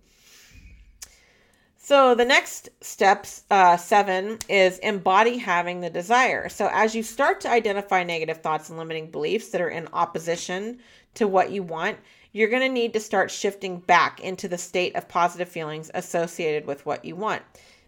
So 1.85 2.15
the 2.15 2.25
next 2.25 2.69
steps, 2.81 3.43
uh, 3.51 3.77
seven, 3.77 4.39
is 4.49 4.79
embody 4.79 5.37
having 5.37 5.81
the 5.81 5.91
desire. 5.91 6.49
So 6.49 6.71
as 6.73 6.95
you 6.95 7.03
start 7.03 7.41
to 7.41 7.51
identify 7.51 8.05
negative 8.05 8.41
thoughts 8.41 8.69
and 8.69 8.79
limiting 8.79 9.11
beliefs 9.11 9.49
that 9.49 9.61
are 9.61 9.69
in 9.69 9.89
opposition 9.93 10.79
to 11.15 11.27
what 11.27 11.51
you 11.51 11.65
want, 11.65 11.99
you're 12.31 12.49
going 12.49 12.63
to 12.63 12.69
need 12.69 12.93
to 12.93 13.01
start 13.01 13.33
shifting 13.33 13.81
back 13.81 14.21
into 14.21 14.47
the 14.47 14.59
state 14.59 14.95
of 14.95 15.09
positive 15.09 15.49
feelings 15.49 15.91
associated 15.93 16.67
with 16.67 16.87
what 16.87 17.05
you 17.05 17.17
want. 17.17 17.43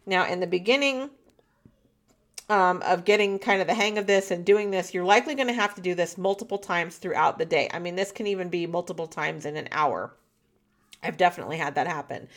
Now, 0.07 0.27
in 0.27 0.41
the 0.41 0.47
beginning, 0.49 1.11
um, 2.49 2.83
of 2.83 3.05
getting 3.05 3.39
kind 3.39 3.61
of 3.61 3.67
the 3.67 3.75
hang 3.75 3.99
of 3.99 4.07
this 4.07 4.31
and 4.31 4.45
doing 4.45 4.71
this, 4.71 4.93
you're 4.93 5.05
likely 5.05 5.35
going 5.35 5.49
to 5.49 5.55
have 5.55 5.75
to 5.75 5.81
do 5.81 5.95
this 5.95 6.19
multiple 6.19 6.59
times 6.59 6.97
throughout 6.97 7.39
the 7.39 7.45
day. 7.45 7.69
I 7.73 7.79
mean, 7.79 7.97
this 7.97 8.13
can 8.13 8.27
even 8.27 8.49
be 8.49 8.67
multiple 8.67 9.07
times 9.07 9.47
in 9.47 9.57
an 9.57 9.69
hour. 9.73 10.15
I've 11.03 11.17
definitely 11.17 11.57
had 11.57 11.75
that 11.75 11.87
happen. 11.87 12.29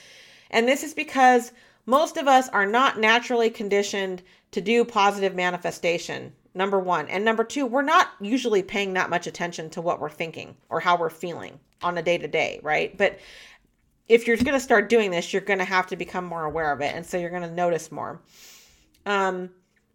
And 0.49 0.67
this 0.67 0.83
is 0.83 0.93
because 0.93 1.51
most 1.85 2.17
of 2.17 2.27
us 2.27 2.49
are 2.49 2.65
not 2.65 2.99
naturally 2.99 3.49
conditioned 3.49 4.21
to 4.51 4.61
do 4.61 4.85
positive 4.85 5.35
manifestation. 5.35 6.33
Number 6.53 6.79
one. 6.79 7.07
And 7.07 7.23
number 7.23 7.43
two, 7.43 7.65
we're 7.65 7.83
not 7.83 8.09
usually 8.19 8.63
paying 8.63 8.93
that 8.93 9.09
much 9.09 9.27
attention 9.27 9.69
to 9.71 9.81
what 9.81 9.99
we're 9.99 10.09
thinking 10.09 10.55
or 10.69 10.79
how 10.79 10.97
we're 10.97 11.09
feeling 11.09 11.59
on 11.83 11.97
a 11.97 12.01
day 12.01 12.17
to 12.17 12.27
day, 12.27 12.59
right? 12.63 12.97
But 12.97 13.19
if 14.07 14.25
you're 14.25 14.37
going 14.37 14.53
to 14.53 14.59
start 14.59 14.89
doing 14.89 15.11
this, 15.11 15.31
you're 15.31 15.41
going 15.41 15.59
to 15.59 15.65
have 15.65 15.87
to 15.87 15.95
become 15.95 16.25
more 16.25 16.45
aware 16.45 16.71
of 16.71 16.81
it. 16.81 16.95
And 16.95 17.05
so 17.05 17.17
you're 17.17 17.29
going 17.29 17.43
to 17.43 17.51
notice 17.51 17.91
more. 17.91 18.21
Um, 19.05 19.51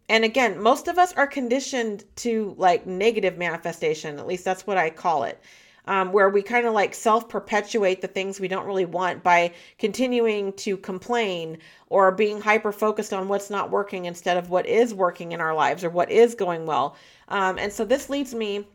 and 0.09 0.23
again, 0.25 0.61
most 0.61 0.87
of 0.87 0.97
us 0.97 1.13
are 1.13 1.27
conditioned 1.27 2.03
to 2.17 2.55
like 2.57 2.85
negative 2.85 3.37
manifestation. 3.37 4.19
At 4.19 4.27
least 4.27 4.45
that's 4.45 4.67
what 4.67 4.77
I 4.77 4.89
call 4.89 5.23
it. 5.23 5.41
Um, 5.85 6.13
where 6.13 6.29
we 6.29 6.41
kind 6.41 6.65
of 6.65 6.73
like 6.73 6.93
self 6.93 7.27
perpetuate 7.27 8.01
the 8.01 8.07
things 8.07 8.39
we 8.39 8.47
don't 8.47 8.65
really 8.65 8.85
want 8.85 9.21
by 9.21 9.51
continuing 9.77 10.53
to 10.53 10.77
complain 10.77 11.57
or 11.89 12.09
being 12.13 12.39
hyper 12.39 12.71
focused 12.71 13.11
on 13.11 13.27
what's 13.27 13.49
not 13.49 13.69
working 13.69 14.05
instead 14.05 14.37
of 14.37 14.49
what 14.49 14.65
is 14.65 14.93
working 14.93 15.33
in 15.33 15.41
our 15.41 15.53
lives 15.53 15.83
or 15.83 15.89
what 15.89 16.09
is 16.09 16.35
going 16.35 16.65
well. 16.65 16.95
Um, 17.27 17.57
and 17.57 17.71
so 17.71 17.83
this 17.83 18.09
leads 18.09 18.33
me 18.33 18.65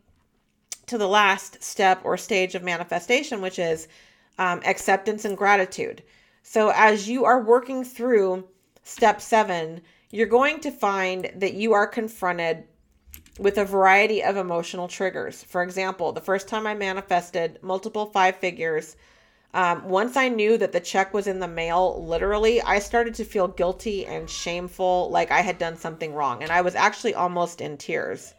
to 0.88 0.99
the 0.99 1.09
last 1.09 1.62
step 1.62 2.01
or 2.05 2.19
stage 2.19 2.55
of 2.55 2.62
manifestation, 2.62 3.41
which 3.41 3.59
is 3.59 3.88
um, 4.38 4.61
acceptance 4.67 5.25
and 5.25 5.37
gratitude. 5.37 6.03
So 6.43 6.73
as 6.75 7.09
you 7.09 7.25
are 7.25 7.43
working 7.43 7.85
through 7.85 8.47
step 8.83 9.21
seven, 9.21 9.83
you're 10.11 10.27
going 10.27 10.61
to 10.61 10.71
find 10.71 11.31
that 11.37 11.55
you 11.55 11.73
are 11.75 11.87
confronted 11.87 12.64
with 13.38 13.59
a 13.59 13.64
variety 13.64 14.23
of 14.23 14.37
emotional 14.37 14.88
triggers. 14.88 15.44
For 15.44 15.62
example, 15.62 16.12
the 16.12 16.21
first 16.21 16.49
time 16.49 16.66
I 16.66 16.75
manifested 16.75 17.59
multiple 17.62 18.07
five 18.07 18.37
figures, 18.37 18.97
um, 19.55 19.88
once 19.88 20.16
I 20.16 20.29
knew 20.29 20.59
that 20.59 20.73
the 20.73 20.81
check 20.81 21.14
was 21.14 21.27
in 21.27 21.40
the 21.40 21.49
mail, 21.49 22.05
literally, 22.05 22.61
I 22.61 22.81
started 22.81 23.14
to 23.14 23.25
feel 23.25 23.49
guilty 23.49 24.07
and 24.07 24.29
shameful, 24.29 25.11
like 25.11 25.31
I 25.31 25.40
had 25.40 25.59
done 25.59 25.77
something 25.77 26.14
wrong. 26.14 26.42
And 26.42 26.51
I 26.51 26.62
was 26.62 26.75
actually 26.75 27.14
almost 27.14 27.61
in 27.61 27.77
tears. 27.77 28.35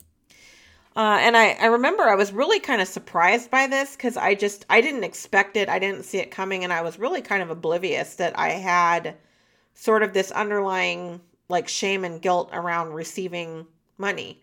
Uh, 0.96 1.18
and 1.22 1.38
I, 1.38 1.52
I 1.52 1.68
remember 1.68 2.04
I 2.04 2.16
was 2.16 2.34
really 2.34 2.60
kind 2.60 2.82
of 2.82 2.88
surprised 2.88 3.50
by 3.50 3.68
this 3.68 3.96
because 3.96 4.18
I 4.18 4.36
just, 4.36 4.66
I 4.70 4.82
didn't 4.82 5.04
expect 5.04 5.56
it. 5.56 5.70
I 5.70 5.80
didn't 5.80 6.04
see 6.04 6.18
it 6.18 6.32
coming. 6.32 6.64
And 6.64 6.74
I 6.74 6.82
was 6.82 7.00
really 7.00 7.22
kind 7.22 7.42
of 7.42 7.50
oblivious 7.50 8.16
that 8.16 8.38
I 8.38 8.50
had 8.50 9.16
sort 9.76 10.04
of 10.04 10.14
this 10.14 10.32
underlying 10.32 11.22
like 11.50 11.68
shame 11.68 12.06
and 12.06 12.22
guilt 12.22 12.50
around 12.54 12.94
receiving 12.94 13.66
money. 13.98 14.42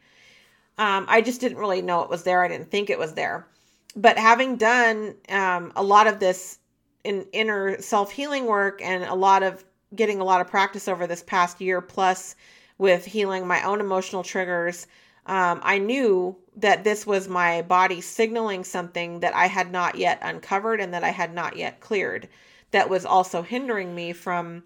Um, 0.78 1.06
I 1.08 1.22
just 1.22 1.40
didn't 1.40 1.58
really 1.58 1.80
know 1.80 2.02
it 2.02 2.10
was 2.10 2.24
there. 2.24 2.42
I 2.42 2.48
didn't 2.48 2.70
think 2.70 2.90
it 2.90 2.98
was 2.98 3.14
there. 3.14 3.46
But 3.94 4.18
having 4.18 4.56
done 4.56 5.14
um, 5.30 5.72
a 5.74 5.82
lot 5.82 6.06
of 6.06 6.20
this 6.20 6.58
in 7.04 7.26
inner 7.32 7.80
self 7.80 8.10
healing 8.10 8.44
work 8.46 8.82
and 8.82 9.04
a 9.04 9.14
lot 9.14 9.42
of 9.42 9.64
getting 9.94 10.20
a 10.20 10.24
lot 10.24 10.40
of 10.40 10.48
practice 10.48 10.88
over 10.88 11.06
this 11.06 11.22
past 11.22 11.60
year 11.60 11.80
plus 11.80 12.34
with 12.78 13.06
healing 13.06 13.46
my 13.46 13.62
own 13.62 13.80
emotional 13.80 14.22
triggers, 14.22 14.86
um, 15.24 15.60
I 15.62 15.78
knew 15.78 16.36
that 16.56 16.84
this 16.84 17.06
was 17.06 17.28
my 17.28 17.62
body 17.62 18.00
signaling 18.00 18.64
something 18.64 19.20
that 19.20 19.34
I 19.34 19.46
had 19.46 19.72
not 19.72 19.94
yet 19.94 20.18
uncovered 20.20 20.80
and 20.80 20.92
that 20.92 21.04
I 21.04 21.10
had 21.10 21.32
not 21.32 21.56
yet 21.56 21.80
cleared 21.80 22.28
that 22.70 22.90
was 22.90 23.06
also 23.06 23.42
hindering 23.42 23.94
me 23.94 24.12
from 24.12 24.62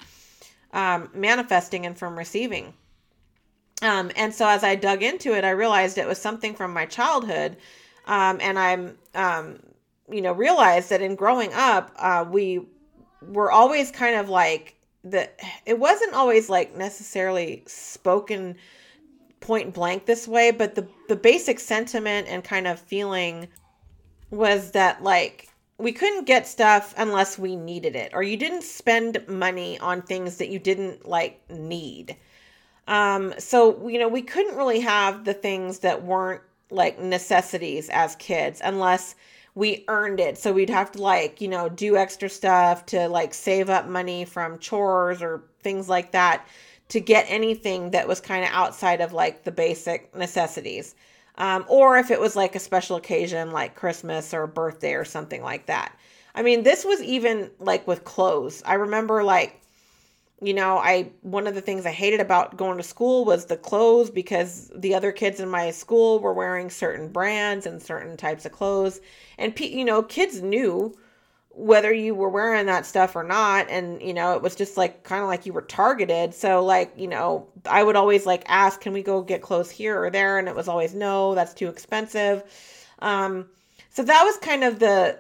um, 0.73 1.11
manifesting 1.15 1.87
and 1.87 1.97
from 1.97 2.17
receiving. 2.17 2.73
Um, 3.83 4.11
and 4.17 4.35
so 4.35 4.47
as 4.47 4.63
I 4.63 4.75
dug 4.75 5.03
into 5.03 5.35
it, 5.35 5.45
I 5.45 5.51
realized 5.51 5.99
it 5.99 6.07
was 6.07 6.21
something 6.21 6.55
from 6.55 6.73
my 6.73 6.87
childhood. 6.87 7.57
Um, 8.07 8.39
and 8.41 8.59
I'm, 8.59 8.99
um, 9.15 9.61
you 10.11 10.21
know, 10.21 10.33
realized 10.33 10.91
that 10.91 11.01
in 11.01 11.15
growing 11.15 11.53
up, 11.55 11.93
uh, 11.97 12.25
we 12.29 12.67
were 13.23 13.51
always 13.51 13.91
kind 13.91 14.17
of 14.17 14.29
like 14.29 14.77
the, 15.05 15.29
it 15.65 15.79
wasn't 15.79 16.15
always 16.15 16.51
like 16.51 16.77
necessarily 16.77 17.63
spoken 17.67 18.57
point 19.41 19.73
blank 19.73 20.05
this 20.05 20.29
way, 20.29 20.51
but 20.51 20.75
the, 20.75 20.87
the 21.09 21.17
basic 21.17 21.59
sentiment 21.59 22.29
and 22.29 22.45
kind 22.45 22.67
of 22.67 22.79
feeling 22.79 23.49
was 24.31 24.73
that 24.73 25.03
like 25.03 25.50
we 25.81 25.93
couldn't 25.93 26.27
get 26.27 26.47
stuff 26.47 26.95
unless 26.97 27.39
we 27.39 27.57
needed 27.57 27.97
it 27.97 28.13
or 28.15 28.23
you 28.23 28.37
didn't 28.37 28.63
spend 28.63 29.27
money 29.29 29.79
on 29.79 30.03
things 30.03 30.37
that 30.37 30.49
you 30.49 30.59
didn't 30.59 31.09
like 31.09 31.41
need. 31.51 32.17
Um 32.87 33.35
so 33.39 33.89
you 33.89 33.99
know 33.99 34.09
we 34.09 34.23
couldn't 34.23 34.57
really 34.57 34.81
have 34.81 35.25
the 35.25 35.35
things 35.35 35.81
that 35.81 36.03
weren't 36.03 36.43
like 36.71 37.01
necessities 37.01 37.89
as 37.89 38.15
kids 38.17 38.61
unless 38.63 39.15
we 39.55 39.85
earned 39.89 40.21
it. 40.21 40.39
So 40.39 40.53
we'd 40.53 40.71
have 40.71 40.93
to 40.93 41.03
like 41.03 41.41
you 41.41 41.49
know 41.49 41.69
do 41.69 41.97
extra 41.97 42.29
stuff 42.29 42.87
to 42.87 43.09
like 43.09 43.35
save 43.35 43.71
up 43.71 43.87
money 43.89 44.25
from 44.25 44.59
chores 44.59 45.23
or 45.23 45.45
things 45.63 45.89
like 45.89 46.13
that 46.13 46.47
to 46.89 47.01
get 47.01 47.25
anything 47.29 47.93
that 47.93 48.09
was 48.09 48.21
kind 48.21 48.45
of 48.45 48.51
outside 48.53 49.01
of 49.01 49.13
like 49.13 49.45
the 49.45 49.53
basic 49.53 50.15
necessities 50.15 50.95
um, 51.41 51.65
or 51.69 51.97
if 51.97 52.11
it 52.11 52.21
was 52.21 52.37
like 52.37 52.55
a 52.55 52.61
special 52.61 52.97
occasion 52.97 53.51
like 53.51 53.75
Christmas 53.75 54.35
or 54.35 54.47
birthday 54.47 54.93
or 54.93 55.07
something 55.07 55.43
like 55.43 55.67
that. 55.67 55.99
I 56.35 56.43
mean, 56.43 56.63
this 56.63 56.85
was 56.85 57.03
even 57.03 57.51
like 57.59 57.89
with 57.89 58.05
clothes. 58.05 58.63
I 58.65 58.75
remember 58.75 59.25
like 59.25 59.57
you 60.43 60.55
know, 60.55 60.79
I 60.79 61.11
one 61.23 61.47
of 61.47 61.55
the 61.55 61.61
things 61.61 61.85
I 61.85 61.91
hated 61.91 62.21
about 62.21 62.57
going 62.57 62.77
to 62.77 62.83
school 62.83 63.25
was 63.25 63.47
the 63.47 63.57
clothes 63.57 64.11
because 64.11 64.71
the 64.77 64.95
other 64.95 65.13
kids 65.13 65.41
in 65.41 65.49
my 65.49 65.71
school 65.71 66.21
were 66.21 66.33
wearing 66.35 66.71
certain 66.71 67.09
brands 67.09 67.67
and 67.67 67.83
certain 67.83 68.17
types 68.17 68.45
of 68.45 68.53
clothes 68.53 69.01
and 69.39 69.59
you 69.59 69.85
know, 69.85 70.03
kids 70.03 70.43
knew 70.43 70.95
whether 71.53 71.93
you 71.93 72.15
were 72.15 72.29
wearing 72.29 72.67
that 72.67 72.87
stuff 72.87 73.17
or 73.17 73.25
not 73.25 73.69
and 73.69 74.01
you 74.01 74.15
know 74.15 74.35
it 74.35 74.43
was 74.43 74.55
just 74.55 74.77
like 74.77 75.03
kind 75.03 75.23
of 75.23 75.29
like 75.29 75.47
you 75.47 75.53
were 75.53 75.63
targeted. 75.63 76.33
So 76.35 76.65
like 76.65 76.93
you 76.97 77.09
know 77.09 77.49
i 77.69 77.83
would 77.83 77.97
always 77.97 78.25
like 78.25 78.45
ask 78.47 78.81
can 78.81 78.93
we 78.93 79.03
go 79.03 79.21
get 79.23 79.43
clothes 79.43 79.71
here 79.71 80.03
or 80.03 80.11
there? 80.11 80.39
And 80.39 80.49
it 80.49 80.55
was 80.55 80.69
always 80.69 80.95
no 80.95 81.35
that's 81.35 81.55
too 81.55 81.69
expensive. 81.69 82.45
Um 83.01 83.47
so 83.89 84.03
that 84.05 84.23
was 84.23 84.37
kind 84.39 84.65
of 84.65 84.79
the 84.79 85.19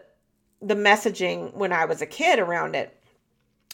the 0.62 0.74
messaging 0.74 1.52
when 1.54 1.72
i 1.72 1.84
was 1.84 2.00
a 2.00 2.06
kid 2.06 2.38
around 2.38 2.76
it. 2.76 2.96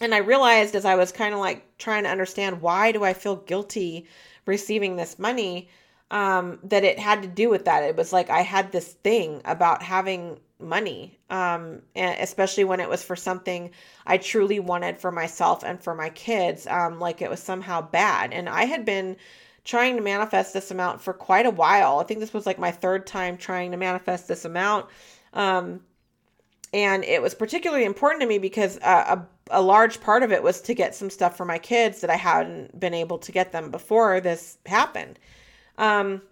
And 0.00 0.14
i 0.14 0.18
realized 0.18 0.74
as 0.74 0.84
i 0.84 0.94
was 0.94 1.12
kind 1.12 1.34
of 1.34 1.40
like 1.40 1.78
trying 1.78 2.04
to 2.04 2.10
understand 2.10 2.62
why 2.62 2.92
do 2.92 3.04
i 3.04 3.12
feel 3.12 3.36
guilty 3.36 4.06
receiving 4.46 4.96
this 4.96 5.18
money 5.18 5.68
um 6.10 6.58
that 6.62 6.84
it 6.84 6.98
had 6.98 7.22
to 7.22 7.28
do 7.28 7.48
with 7.50 7.64
that. 7.64 7.82
It 7.82 7.96
was 7.96 8.12
like 8.12 8.30
i 8.30 8.42
had 8.42 8.72
this 8.72 8.92
thing 8.92 9.42
about 9.44 9.82
having 9.82 10.38
money 10.58 11.18
um 11.28 11.82
especially 11.96 12.64
when 12.64 12.80
it 12.80 12.88
was 12.88 13.02
for 13.02 13.14
something 13.14 13.70
i 14.06 14.16
truly 14.16 14.58
wanted 14.58 14.96
for 14.96 15.12
myself 15.12 15.62
and 15.62 15.82
for 15.82 15.94
my 15.94 16.08
kids 16.10 16.66
um 16.68 16.98
like 16.98 17.20
it 17.20 17.28
was 17.30 17.40
somehow 17.40 17.80
bad. 17.80 18.32
And 18.32 18.48
i 18.48 18.64
had 18.64 18.84
been 18.84 19.16
trying 19.64 19.96
to 19.96 20.02
manifest 20.02 20.54
this 20.54 20.70
amount 20.70 21.00
for 21.00 21.12
quite 21.12 21.44
a 21.44 21.50
while. 21.50 21.98
I 21.98 22.04
think 22.04 22.20
this 22.20 22.32
was 22.32 22.46
like 22.46 22.58
my 22.58 22.70
third 22.70 23.04
time 23.04 23.36
trying 23.36 23.72
to 23.72 23.76
manifest 23.76 24.28
this 24.28 24.44
amount. 24.44 24.86
Um 25.32 25.80
and 26.72 27.04
it 27.04 27.22
was 27.22 27.34
particularly 27.34 27.84
important 27.84 28.20
to 28.22 28.28
me 28.28 28.38
because 28.38 28.78
uh, 28.82 29.16
a, 29.50 29.58
a 29.58 29.62
large 29.62 30.00
part 30.00 30.22
of 30.22 30.32
it 30.32 30.42
was 30.42 30.60
to 30.62 30.74
get 30.74 30.94
some 30.94 31.10
stuff 31.10 31.36
for 31.36 31.44
my 31.44 31.58
kids 31.58 32.00
that 32.00 32.10
i 32.10 32.16
hadn't 32.16 32.78
been 32.78 32.94
able 32.94 33.18
to 33.18 33.32
get 33.32 33.52
them 33.52 33.70
before 33.70 34.20
this 34.20 34.58
happened 34.66 35.18
um 35.78 36.22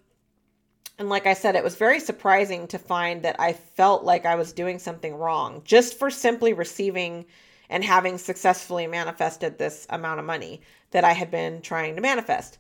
and 0.99 1.09
like 1.09 1.27
I 1.27 1.35
said, 1.35 1.57
it 1.57 1.65
was 1.65 1.75
very 1.75 1.99
surprising 1.99 2.69
to 2.69 2.79
find 2.79 3.23
that 3.23 3.37
I 3.41 3.53
felt 3.53 4.05
like 4.05 4.27
I 4.27 4.37
was 4.37 4.53
doing 4.53 4.79
something 4.79 5.17
wrong 5.17 5.63
just 5.65 5.99
for 5.99 6.09
simply 6.09 6.53
receiving 6.53 7.25
and 7.69 7.83
having 7.83 8.17
successfully 8.17 8.87
manifested 8.87 9.59
this 9.59 9.87
amount 9.91 10.21
of 10.21 10.27
money 10.27 10.61
that 10.93 11.03
I 11.03 11.13
had 11.13 11.33
been 11.33 11.63
trying 11.63 11.97
to 11.97 12.01
manifest. 12.01 12.59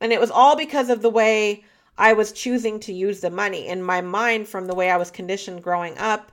And 0.00 0.12
it 0.12 0.20
was 0.20 0.30
all 0.30 0.54
because 0.54 0.88
of 0.88 1.02
the 1.02 1.10
way 1.10 1.64
I 1.98 2.12
was 2.12 2.30
choosing 2.30 2.78
to 2.80 2.92
use 2.92 3.20
the 3.20 3.30
money. 3.30 3.66
In 3.66 3.82
my 3.82 4.00
mind, 4.00 4.46
from 4.46 4.66
the 4.66 4.74
way 4.74 4.90
I 4.90 4.96
was 4.96 5.10
conditioned 5.10 5.62
growing 5.62 5.98
up, 5.98 6.30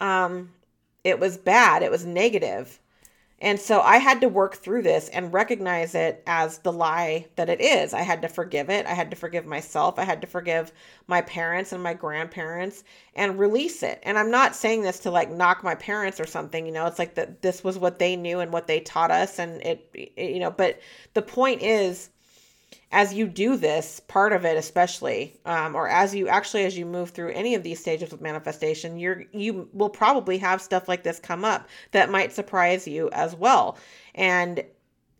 um, 0.00 0.50
it 1.04 1.20
was 1.20 1.36
bad, 1.36 1.82
it 1.82 1.90
was 1.90 2.06
negative. 2.06 2.79
And 3.42 3.58
so 3.58 3.80
I 3.80 3.96
had 3.96 4.20
to 4.20 4.28
work 4.28 4.56
through 4.56 4.82
this 4.82 5.08
and 5.08 5.32
recognize 5.32 5.94
it 5.94 6.22
as 6.26 6.58
the 6.58 6.72
lie 6.72 7.26
that 7.36 7.48
it 7.48 7.60
is. 7.60 7.94
I 7.94 8.02
had 8.02 8.20
to 8.22 8.28
forgive 8.28 8.68
it. 8.68 8.84
I 8.84 8.92
had 8.92 9.10
to 9.10 9.16
forgive 9.16 9.46
myself. 9.46 9.98
I 9.98 10.04
had 10.04 10.20
to 10.20 10.26
forgive 10.26 10.72
my 11.06 11.22
parents 11.22 11.72
and 11.72 11.82
my 11.82 11.94
grandparents 11.94 12.84
and 13.14 13.38
release 13.38 13.82
it. 13.82 13.98
And 14.02 14.18
I'm 14.18 14.30
not 14.30 14.54
saying 14.54 14.82
this 14.82 15.00
to 15.00 15.10
like 15.10 15.30
knock 15.30 15.64
my 15.64 15.74
parents 15.74 16.20
or 16.20 16.26
something, 16.26 16.66
you 16.66 16.72
know, 16.72 16.86
it's 16.86 16.98
like 16.98 17.14
that 17.14 17.40
this 17.40 17.64
was 17.64 17.78
what 17.78 17.98
they 17.98 18.14
knew 18.14 18.40
and 18.40 18.52
what 18.52 18.66
they 18.66 18.80
taught 18.80 19.10
us 19.10 19.38
and 19.38 19.62
it, 19.62 19.88
it 19.94 20.32
you 20.32 20.40
know, 20.40 20.50
but 20.50 20.78
the 21.14 21.22
point 21.22 21.62
is 21.62 22.10
as 22.92 23.14
you 23.14 23.26
do 23.26 23.56
this 23.56 24.00
part 24.00 24.32
of 24.32 24.44
it 24.44 24.56
especially 24.56 25.36
um, 25.46 25.74
or 25.74 25.88
as 25.88 26.14
you 26.14 26.28
actually 26.28 26.64
as 26.64 26.76
you 26.76 26.84
move 26.84 27.10
through 27.10 27.30
any 27.32 27.54
of 27.54 27.62
these 27.62 27.78
stages 27.78 28.12
of 28.12 28.20
manifestation 28.20 28.98
you're 28.98 29.24
you 29.32 29.68
will 29.72 29.88
probably 29.88 30.38
have 30.38 30.60
stuff 30.60 30.88
like 30.88 31.02
this 31.02 31.18
come 31.18 31.44
up 31.44 31.68
that 31.92 32.10
might 32.10 32.32
surprise 32.32 32.86
you 32.86 33.08
as 33.12 33.34
well. 33.34 33.76
And 34.14 34.64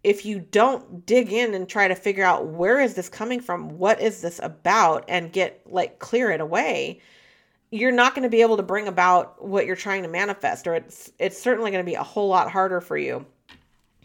if 0.02 0.24
you 0.24 0.40
don't 0.40 1.04
dig 1.04 1.33
in 1.33 1.54
and 1.54 1.68
try 1.68 1.87
to 1.87 1.94
figure 1.94 2.24
out 2.24 2.46
where 2.46 2.80
is 2.80 2.94
this 2.94 3.09
coming 3.09 3.40
from 3.40 3.78
what 3.78 4.00
is 4.00 4.22
this 4.22 4.40
about 4.42 5.04
and 5.09 5.33
get 5.33 5.61
like 5.66 5.98
clear 5.98 6.30
it 6.30 6.40
away 6.40 7.00
you're 7.70 7.92
not 7.92 8.14
going 8.14 8.22
to 8.24 8.28
be 8.28 8.42
able 8.42 8.56
to 8.56 8.62
bring 8.62 8.88
about 8.88 9.44
what 9.44 9.64
you're 9.64 9.76
trying 9.76 10.02
to 10.02 10.09
manifest 10.09 10.66
or 10.66 10.74
it's 10.74 11.12
it's 11.18 11.40
certainly 11.40 11.70
going 11.70 11.85
to 11.85 11.88
be 11.88 11.94
a 11.94 12.02
whole 12.02 12.28
lot 12.28 12.50
harder 12.50 12.80
for 12.80 12.96
you. 12.96 13.24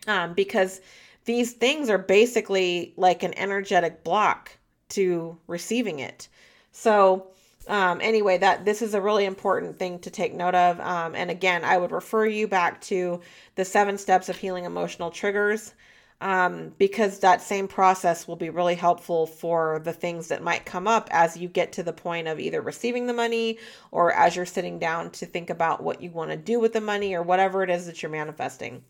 Um, 0.07 0.33
because 0.35 0.81
these 1.25 1.53
things 1.53 1.89
are 1.89 1.97
basically 1.97 2.93
like 2.97 3.23
an 3.23 3.37
energetic 3.37 4.03
block 4.03 4.57
to 4.89 5.37
receiving 5.47 5.99
it. 5.99 6.27
So, 6.71 7.27
um, 7.67 7.99
anyway, 8.01 8.37
that 8.37 8.65
this 8.65 8.81
is 8.81 8.93
a 8.93 9.01
really 9.01 9.25
important 9.25 9.77
thing 9.79 9.99
to 9.99 10.09
take 10.11 10.35
note 10.35 10.55
of. 10.55 10.79
Um, 10.79 11.15
and 11.15 11.31
again, 11.31 11.63
I 11.63 11.77
would 11.77 11.91
refer 11.91 12.25
you 12.25 12.47
back 12.47 12.79
to 12.81 13.21
the 13.55 13.65
seven 13.65 13.97
steps 13.97 14.29
of 14.29 14.37
healing 14.37 14.65
emotional 14.65 15.09
triggers 15.09 15.73
um, 16.21 16.73
because 16.77 17.19
that 17.19 17.41
same 17.41 17.67
process 17.67 18.27
will 18.27 18.35
be 18.35 18.49
really 18.49 18.75
helpful 18.75 19.25
for 19.25 19.81
the 19.83 19.93
things 19.93 20.27
that 20.27 20.43
might 20.43 20.65
come 20.65 20.87
up 20.87 21.09
as 21.11 21.35
you 21.35 21.47
get 21.47 21.73
to 21.73 21.83
the 21.83 21.93
point 21.93 22.27
of 22.27 22.39
either 22.39 22.61
receiving 22.61 23.07
the 23.07 23.13
money 23.13 23.57
or 23.91 24.13
as 24.13 24.35
you're 24.35 24.45
sitting 24.45 24.79
down 24.79 25.09
to 25.11 25.25
think 25.25 25.49
about 25.49 25.83
what 25.83 26.01
you 26.01 26.11
want 26.11 26.31
to 26.31 26.37
do 26.37 26.59
with 26.59 26.73
the 26.73 26.81
money 26.81 27.13
or 27.13 27.21
whatever 27.21 27.63
it 27.63 27.69
is 27.69 27.85
that 27.85 28.01
you're 28.01 28.11
manifesting. 28.11 28.83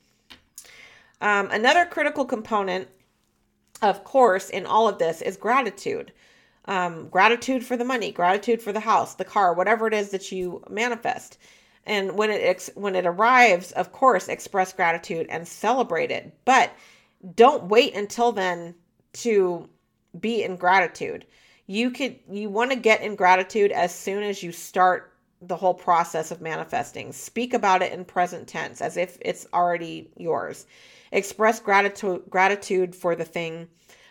Um, 1.21 1.49
another 1.51 1.85
critical 1.85 2.25
component, 2.25 2.87
of 3.81 4.03
course, 4.03 4.49
in 4.49 4.65
all 4.65 4.87
of 4.87 4.99
this 4.99 5.21
is 5.21 5.37
gratitude. 5.37 6.11
Um, 6.65 7.09
gratitude 7.09 7.63
for 7.63 7.77
the 7.77 7.85
money, 7.85 8.11
gratitude 8.11 8.61
for 8.61 8.73
the 8.73 8.79
house, 8.79 9.15
the 9.15 9.25
car, 9.25 9.53
whatever 9.53 9.87
it 9.87 9.93
is 9.93 10.09
that 10.09 10.31
you 10.31 10.63
manifest. 10.69 11.37
And 11.85 12.17
when 12.17 12.31
it 12.31 12.41
ex- 12.41 12.71
when 12.75 12.95
it 12.95 13.05
arrives, 13.05 13.71
of 13.73 13.91
course, 13.91 14.27
express 14.27 14.73
gratitude 14.73 15.27
and 15.29 15.47
celebrate 15.47 16.09
it. 16.09 16.33
But 16.43 16.71
don't 17.35 17.65
wait 17.65 17.95
until 17.95 18.31
then 18.31 18.75
to 19.13 19.69
be 20.19 20.43
in 20.43 20.55
gratitude. 20.55 21.25
You 21.67 21.91
could 21.91 22.19
you 22.29 22.49
want 22.49 22.71
to 22.71 22.77
get 22.77 23.01
in 23.01 23.15
gratitude 23.15 23.71
as 23.71 23.93
soon 23.93 24.23
as 24.23 24.41
you 24.41 24.51
start 24.51 25.13
the 25.41 25.55
whole 25.55 25.73
process 25.73 26.31
of 26.31 26.41
manifesting. 26.41 27.11
Speak 27.11 27.53
about 27.53 27.81
it 27.81 27.93
in 27.93 28.05
present 28.05 28.47
tense 28.47 28.81
as 28.81 28.97
if 28.97 29.17
it's 29.21 29.45
already 29.53 30.09
yours. 30.17 30.65
Express 31.11 31.59
gratitude 31.59 32.23
gratitude 32.29 32.95
for 32.95 33.15
the 33.15 33.25
thing 33.25 33.67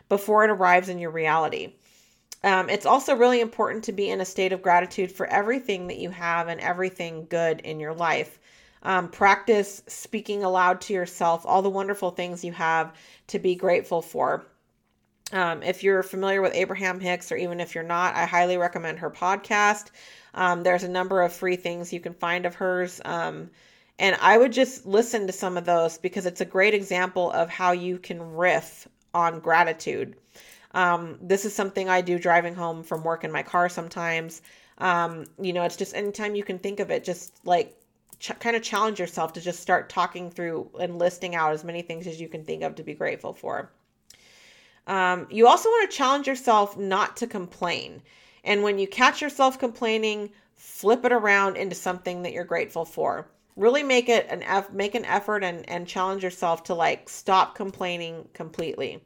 before 0.09 0.45
it 0.45 0.51
arrives 0.51 0.89
in 0.89 0.99
your 0.99 1.11
reality. 1.11 1.75
Um, 2.43 2.69
it's 2.69 2.85
also 2.85 3.17
really 3.17 3.41
important 3.41 3.85
to 3.85 3.93
be 3.93 4.11
in 4.11 4.21
a 4.21 4.27
state 4.27 4.53
of 4.53 4.63
gratitude 4.63 5.11
for 5.11 5.27
everything 5.27 5.87
that 5.87 5.99
you 5.99 6.11
have 6.11 6.49
and 6.49 6.61
everything 6.61 7.27
good 7.31 7.61
in 7.61 7.81
your 7.81 7.95
life. 7.95 8.39
Um, 8.83 9.09
practice 9.09 9.83
speaking 9.87 10.45
aloud 10.45 10.83
to 10.83 10.93
yourself 10.93 11.47
all 11.47 11.63
the 11.63 11.71
wonderful 11.71 12.11
things 12.11 12.45
you 12.45 12.53
have 12.53 12.93
to 13.29 13.39
be 13.39 13.55
grateful 13.55 14.03
for. 14.03 14.45
Um, 15.33 15.63
if 15.63 15.83
you're 15.83 16.03
familiar 16.03 16.43
with 16.43 16.55
Abraham 16.55 17.01
Hicks, 17.01 17.33
or 17.33 17.37
even 17.37 17.61
if 17.61 17.75
you're 17.75 17.83
not, 17.83 18.15
I 18.15 18.27
highly 18.27 18.59
recommend 18.59 18.99
her 18.99 19.11
podcast. 19.11 19.87
Um, 20.35 20.63
there's 20.63 20.83
a 20.83 20.89
number 20.89 21.23
of 21.23 21.33
free 21.33 21.57
things 21.57 21.95
you 21.95 22.01
can 22.01 22.13
find 22.13 22.45
of 22.45 22.57
hers. 22.57 23.01
And 23.99 24.17
I 24.21 24.39
would 24.39 24.53
just 24.53 24.87
listen 24.87 25.27
to 25.27 25.33
some 25.33 25.57
of 25.57 25.65
those 25.65 25.99
because 25.99 26.27
it's 26.27 26.41
a 26.41 26.45
great 26.45 26.75
example 26.75 27.31
of 27.31 27.49
how 27.49 27.73
you 27.73 27.99
can 27.99 28.21
riff 28.35 28.89
on 29.15 29.41
gratitude. 29.41 30.17
Um, 30.73 31.19
this 31.23 31.45
is 31.45 31.55
something 31.55 31.89
I 31.89 32.01
do 32.01 32.19
driving 32.19 32.55
home 32.55 32.83
from 32.83 33.05
work 33.05 33.23
in 33.23 33.31
my 33.31 33.45
car 33.45 33.69
sometimes. 33.69 34.43
Um, 34.79 35.27
you 35.41 35.53
know, 35.53 35.63
it's 35.63 35.77
just 35.77 35.95
anytime 35.95 36.35
you 36.35 36.43
can 36.43 36.59
think 36.59 36.81
of 36.81 36.91
it, 36.91 37.05
just 37.05 37.47
like 37.47 37.77
ch- 38.19 38.39
kind 38.41 38.57
of 38.57 38.63
challenge 38.63 38.99
yourself 38.99 39.33
to 39.35 39.41
just 39.41 39.61
start 39.61 39.89
talking 39.89 40.31
through 40.31 40.69
and 40.81 40.99
listing 40.99 41.37
out 41.37 41.53
as 41.53 41.63
many 41.63 41.83
things 41.83 42.09
as 42.09 42.21
you 42.21 42.29
can 42.29 42.45
think 42.45 42.65
of 42.65 42.75
to 42.75 42.83
be 42.83 42.95
grateful 42.95 43.33
for. 43.33 43.71
Um, 44.89 45.29
you 45.31 45.47
also 45.47 45.69
want 45.69 45.91
to 45.91 45.97
challenge 45.97 46.27
yourself 46.27 46.77
not 46.77 47.17
to 47.19 47.29
complain. 47.29 48.03
And 48.43 48.63
when 48.63 48.79
you 48.79 48.89
catch 48.89 49.23
yourself 49.23 49.59
complaining, 49.59 50.31
flip 50.55 51.05
it 51.05 51.13
around 51.13 51.57
into 51.57 51.75
something 51.75 52.23
that 52.23 52.33
you're 52.33 52.45
grateful 52.45 52.85
for. 52.85 53.29
Really 53.57 53.83
make 53.83 54.09
it 54.09 54.27
an 54.29 54.43
eff- 54.43 54.73
make 54.73 54.95
an 54.95 55.05
effort 55.05 55.45
and, 55.45 55.69
and 55.69 55.87
challenge 55.87 56.25
yourself 56.25 56.65
to 56.65 56.75
like 56.75 57.09
stop 57.09 57.55
complaining 57.55 58.29
completely. 58.35 59.01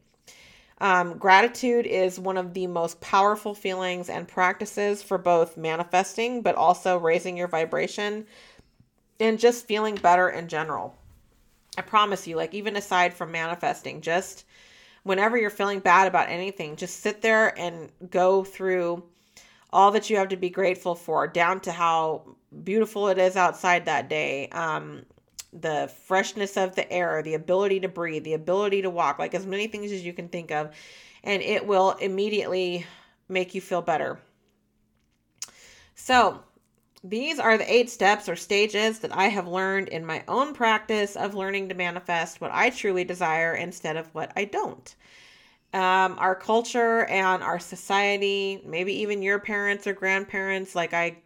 Um, 0.80 1.18
gratitude 1.18 1.86
is 1.86 2.20
one 2.20 2.36
of 2.36 2.54
the 2.54 2.66
most 2.66 3.00
powerful 3.00 3.54
feelings 3.54 4.08
and 4.08 4.28
practices 4.28 5.02
for 5.02 5.18
both 5.18 5.56
manifesting, 5.56 6.40
but 6.40 6.54
also 6.54 6.98
raising 6.98 7.36
your 7.36 7.48
vibration 7.48 8.26
and 9.18 9.38
just 9.38 9.66
feeling 9.66 9.96
better 9.96 10.28
in 10.28 10.46
general. 10.46 10.96
I 11.76 11.82
promise 11.82 12.26
you, 12.26 12.36
like, 12.36 12.54
even 12.54 12.76
aside 12.76 13.12
from 13.12 13.32
manifesting, 13.32 14.00
just 14.00 14.44
whenever 15.02 15.36
you're 15.36 15.50
feeling 15.50 15.80
bad 15.80 16.06
about 16.06 16.28
anything, 16.28 16.76
just 16.76 17.00
sit 17.00 17.22
there 17.22 17.58
and 17.58 17.90
go 18.10 18.44
through 18.44 19.02
all 19.70 19.90
that 19.92 20.08
you 20.08 20.16
have 20.16 20.28
to 20.28 20.36
be 20.36 20.50
grateful 20.50 20.94
for, 20.94 21.26
down 21.26 21.60
to 21.60 21.72
how 21.72 22.36
beautiful 22.64 23.08
it 23.08 23.18
is 23.18 23.36
outside 23.36 23.84
that 23.84 24.08
day. 24.08 24.48
Um, 24.48 25.04
the 25.52 25.90
freshness 26.06 26.56
of 26.56 26.74
the 26.74 26.90
air, 26.92 27.22
the 27.22 27.34
ability 27.34 27.80
to 27.80 27.88
breathe, 27.88 28.24
the 28.24 28.34
ability 28.34 28.82
to 28.82 28.90
walk, 28.90 29.18
like 29.18 29.34
as 29.34 29.46
many 29.46 29.66
things 29.66 29.92
as 29.92 30.04
you 30.04 30.12
can 30.12 30.28
think 30.28 30.50
of, 30.50 30.74
and 31.24 31.42
it 31.42 31.66
will 31.66 31.92
immediately 31.92 32.86
make 33.28 33.54
you 33.54 33.60
feel 33.60 33.82
better. 33.82 34.18
So, 35.94 36.42
these 37.04 37.38
are 37.38 37.56
the 37.56 37.72
eight 37.72 37.90
steps 37.90 38.28
or 38.28 38.36
stages 38.36 38.98
that 39.00 39.16
I 39.16 39.28
have 39.28 39.46
learned 39.46 39.88
in 39.88 40.04
my 40.04 40.24
own 40.26 40.52
practice 40.52 41.16
of 41.16 41.34
learning 41.34 41.68
to 41.68 41.74
manifest 41.74 42.40
what 42.40 42.50
I 42.52 42.70
truly 42.70 43.04
desire 43.04 43.54
instead 43.54 43.96
of 43.96 44.12
what 44.14 44.32
I 44.36 44.44
don't. 44.44 44.94
Um, 45.74 46.16
our 46.18 46.34
culture 46.34 47.04
and 47.04 47.42
our 47.42 47.58
society, 47.58 48.62
maybe 48.64 48.92
even 49.00 49.20
your 49.22 49.38
parents 49.38 49.86
or 49.86 49.92
grandparents, 49.92 50.74
like 50.74 50.94
I 50.94 51.18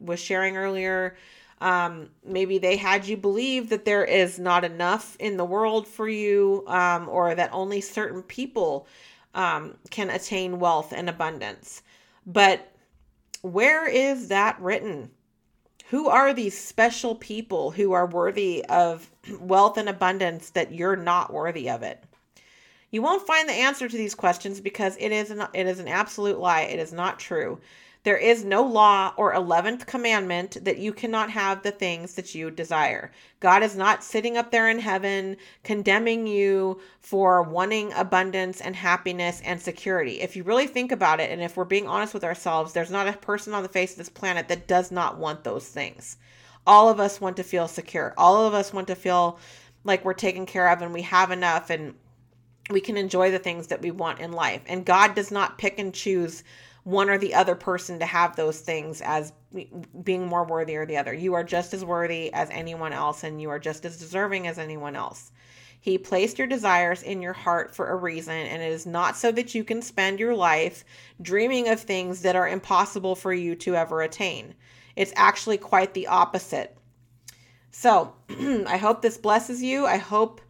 was 0.00 0.18
sharing 0.18 0.56
earlier, 0.56 1.16
um, 1.60 2.10
maybe 2.26 2.58
they 2.58 2.76
had 2.76 3.06
you 3.06 3.16
believe 3.16 3.70
that 3.70 3.84
there 3.84 4.04
is 4.04 4.38
not 4.38 4.64
enough 4.64 5.16
in 5.20 5.36
the 5.36 5.44
world 5.44 5.86
for 5.86 6.08
you, 6.08 6.64
um, 6.66 7.08
or 7.08 7.34
that 7.34 7.50
only 7.52 7.80
certain 7.80 8.22
people 8.22 8.86
um, 9.34 9.76
can 9.90 10.10
attain 10.10 10.58
wealth 10.58 10.92
and 10.92 11.08
abundance. 11.08 11.82
But 12.26 12.70
where 13.42 13.86
is 13.86 14.28
that 14.28 14.60
written? 14.60 15.10
Who 15.88 16.08
are 16.08 16.32
these 16.34 16.58
special 16.58 17.14
people 17.14 17.70
who 17.70 17.92
are 17.92 18.06
worthy 18.06 18.64
of 18.66 19.10
wealth 19.40 19.76
and 19.76 19.88
abundance 19.88 20.50
that 20.50 20.72
you're 20.72 20.96
not 20.96 21.32
worthy 21.32 21.70
of 21.70 21.82
it? 21.82 22.02
You 22.94 23.02
won't 23.02 23.26
find 23.26 23.48
the 23.48 23.54
answer 23.54 23.88
to 23.88 23.96
these 23.96 24.14
questions 24.14 24.60
because 24.60 24.96
it 25.00 25.10
is 25.10 25.32
an, 25.32 25.44
it 25.52 25.66
is 25.66 25.80
an 25.80 25.88
absolute 25.88 26.38
lie. 26.38 26.60
It 26.60 26.78
is 26.78 26.92
not 26.92 27.18
true. 27.18 27.58
There 28.04 28.16
is 28.16 28.44
no 28.44 28.62
law 28.62 29.12
or 29.16 29.34
11th 29.34 29.84
commandment 29.84 30.58
that 30.64 30.78
you 30.78 30.92
cannot 30.92 31.28
have 31.30 31.64
the 31.64 31.72
things 31.72 32.14
that 32.14 32.36
you 32.36 32.52
desire. 32.52 33.10
God 33.40 33.64
is 33.64 33.74
not 33.74 34.04
sitting 34.04 34.36
up 34.36 34.52
there 34.52 34.70
in 34.70 34.78
heaven 34.78 35.36
condemning 35.64 36.28
you 36.28 36.80
for 37.00 37.42
wanting 37.42 37.92
abundance 37.94 38.60
and 38.60 38.76
happiness 38.76 39.42
and 39.44 39.60
security. 39.60 40.20
If 40.20 40.36
you 40.36 40.44
really 40.44 40.68
think 40.68 40.92
about 40.92 41.18
it, 41.18 41.32
and 41.32 41.42
if 41.42 41.56
we're 41.56 41.64
being 41.64 41.88
honest 41.88 42.14
with 42.14 42.22
ourselves, 42.22 42.74
there's 42.74 42.92
not 42.92 43.08
a 43.08 43.14
person 43.14 43.54
on 43.54 43.64
the 43.64 43.68
face 43.68 43.90
of 43.90 43.98
this 43.98 44.08
planet 44.08 44.46
that 44.46 44.68
does 44.68 44.92
not 44.92 45.18
want 45.18 45.42
those 45.42 45.66
things. 45.66 46.16
All 46.64 46.88
of 46.88 47.00
us 47.00 47.20
want 47.20 47.38
to 47.38 47.42
feel 47.42 47.66
secure. 47.66 48.14
All 48.16 48.46
of 48.46 48.54
us 48.54 48.72
want 48.72 48.86
to 48.86 48.94
feel 48.94 49.40
like 49.82 50.04
we're 50.04 50.14
taken 50.14 50.46
care 50.46 50.68
of 50.68 50.80
and 50.80 50.94
we 50.94 51.02
have 51.02 51.32
enough 51.32 51.70
and 51.70 51.94
we 52.70 52.80
can 52.80 52.96
enjoy 52.96 53.30
the 53.30 53.38
things 53.38 53.66
that 53.68 53.82
we 53.82 53.90
want 53.90 54.20
in 54.20 54.32
life. 54.32 54.62
And 54.66 54.84
God 54.84 55.14
does 55.14 55.30
not 55.30 55.58
pick 55.58 55.78
and 55.78 55.92
choose 55.92 56.44
one 56.84 57.08
or 57.08 57.18
the 57.18 57.34
other 57.34 57.54
person 57.54 57.98
to 57.98 58.06
have 58.06 58.36
those 58.36 58.60
things 58.60 59.00
as 59.00 59.32
being 60.02 60.26
more 60.26 60.44
worthy 60.44 60.76
or 60.76 60.86
the 60.86 60.96
other. 60.96 61.14
You 61.14 61.34
are 61.34 61.44
just 61.44 61.72
as 61.74 61.84
worthy 61.84 62.32
as 62.32 62.48
anyone 62.50 62.92
else 62.92 63.24
and 63.24 63.40
you 63.40 63.50
are 63.50 63.58
just 63.58 63.84
as 63.84 63.98
deserving 63.98 64.46
as 64.46 64.58
anyone 64.58 64.96
else. 64.96 65.32
He 65.80 65.98
placed 65.98 66.38
your 66.38 66.46
desires 66.46 67.02
in 67.02 67.20
your 67.20 67.34
heart 67.34 67.74
for 67.74 67.90
a 67.90 67.96
reason, 67.96 68.32
and 68.32 68.62
it 68.62 68.72
is 68.72 68.86
not 68.86 69.18
so 69.18 69.30
that 69.32 69.54
you 69.54 69.62
can 69.64 69.82
spend 69.82 70.18
your 70.18 70.34
life 70.34 70.82
dreaming 71.20 71.68
of 71.68 71.78
things 71.78 72.22
that 72.22 72.36
are 72.36 72.48
impossible 72.48 73.14
for 73.14 73.34
you 73.34 73.54
to 73.56 73.76
ever 73.76 74.00
attain. 74.00 74.54
It's 74.96 75.12
actually 75.14 75.58
quite 75.58 75.92
the 75.92 76.06
opposite. 76.06 76.74
So, 77.70 78.14
I 78.30 78.78
hope 78.78 79.02
this 79.02 79.18
blesses 79.18 79.62
you. 79.62 79.84
I 79.84 79.98
hope 79.98 80.40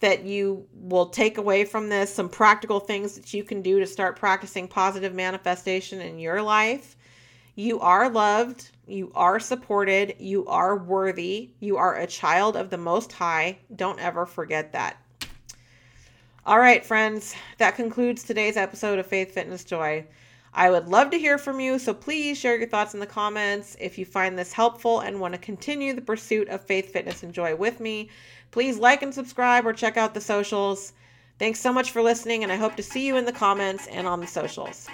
that 0.00 0.24
you 0.24 0.66
will 0.74 1.06
take 1.06 1.38
away 1.38 1.64
from 1.64 1.88
this 1.88 2.12
some 2.12 2.28
practical 2.28 2.80
things 2.80 3.14
that 3.14 3.32
you 3.32 3.44
can 3.44 3.62
do 3.62 3.78
to 3.78 3.86
start 3.86 4.18
practicing 4.18 4.66
positive 4.66 5.14
manifestation 5.14 6.00
in 6.00 6.18
your 6.18 6.42
life. 6.42 6.96
You 7.54 7.80
are 7.80 8.08
loved, 8.08 8.70
you 8.86 9.12
are 9.14 9.38
supported, 9.38 10.16
you 10.18 10.46
are 10.46 10.76
worthy, 10.76 11.50
you 11.60 11.76
are 11.76 11.96
a 11.96 12.06
child 12.06 12.56
of 12.56 12.70
the 12.70 12.78
Most 12.78 13.12
High. 13.12 13.58
Don't 13.76 14.00
ever 14.00 14.24
forget 14.24 14.72
that. 14.72 14.96
All 16.46 16.58
right, 16.58 16.84
friends, 16.84 17.34
that 17.58 17.76
concludes 17.76 18.24
today's 18.24 18.56
episode 18.56 18.98
of 18.98 19.06
Faith, 19.06 19.32
Fitness, 19.32 19.62
Joy. 19.62 20.06
I 20.52 20.70
would 20.70 20.88
love 20.88 21.10
to 21.10 21.18
hear 21.18 21.38
from 21.38 21.60
you, 21.60 21.78
so 21.78 21.94
please 21.94 22.36
share 22.36 22.58
your 22.58 22.66
thoughts 22.66 22.94
in 22.94 22.98
the 22.98 23.06
comments. 23.06 23.76
If 23.78 23.98
you 23.98 24.04
find 24.04 24.36
this 24.36 24.52
helpful 24.52 25.00
and 25.00 25.20
want 25.20 25.34
to 25.34 25.38
continue 25.38 25.92
the 25.92 26.00
pursuit 26.00 26.48
of 26.48 26.64
faith, 26.64 26.92
fitness, 26.92 27.22
and 27.22 27.32
joy 27.32 27.54
with 27.54 27.78
me, 27.78 28.08
Please 28.50 28.78
like 28.78 29.02
and 29.02 29.14
subscribe 29.14 29.66
or 29.66 29.72
check 29.72 29.96
out 29.96 30.14
the 30.14 30.20
socials. 30.20 30.92
Thanks 31.38 31.60
so 31.60 31.72
much 31.72 31.90
for 31.92 32.02
listening, 32.02 32.42
and 32.42 32.52
I 32.52 32.56
hope 32.56 32.76
to 32.76 32.82
see 32.82 33.06
you 33.06 33.16
in 33.16 33.24
the 33.24 33.32
comments 33.32 33.86
and 33.86 34.06
on 34.06 34.20
the 34.20 34.26
socials. 34.26 34.88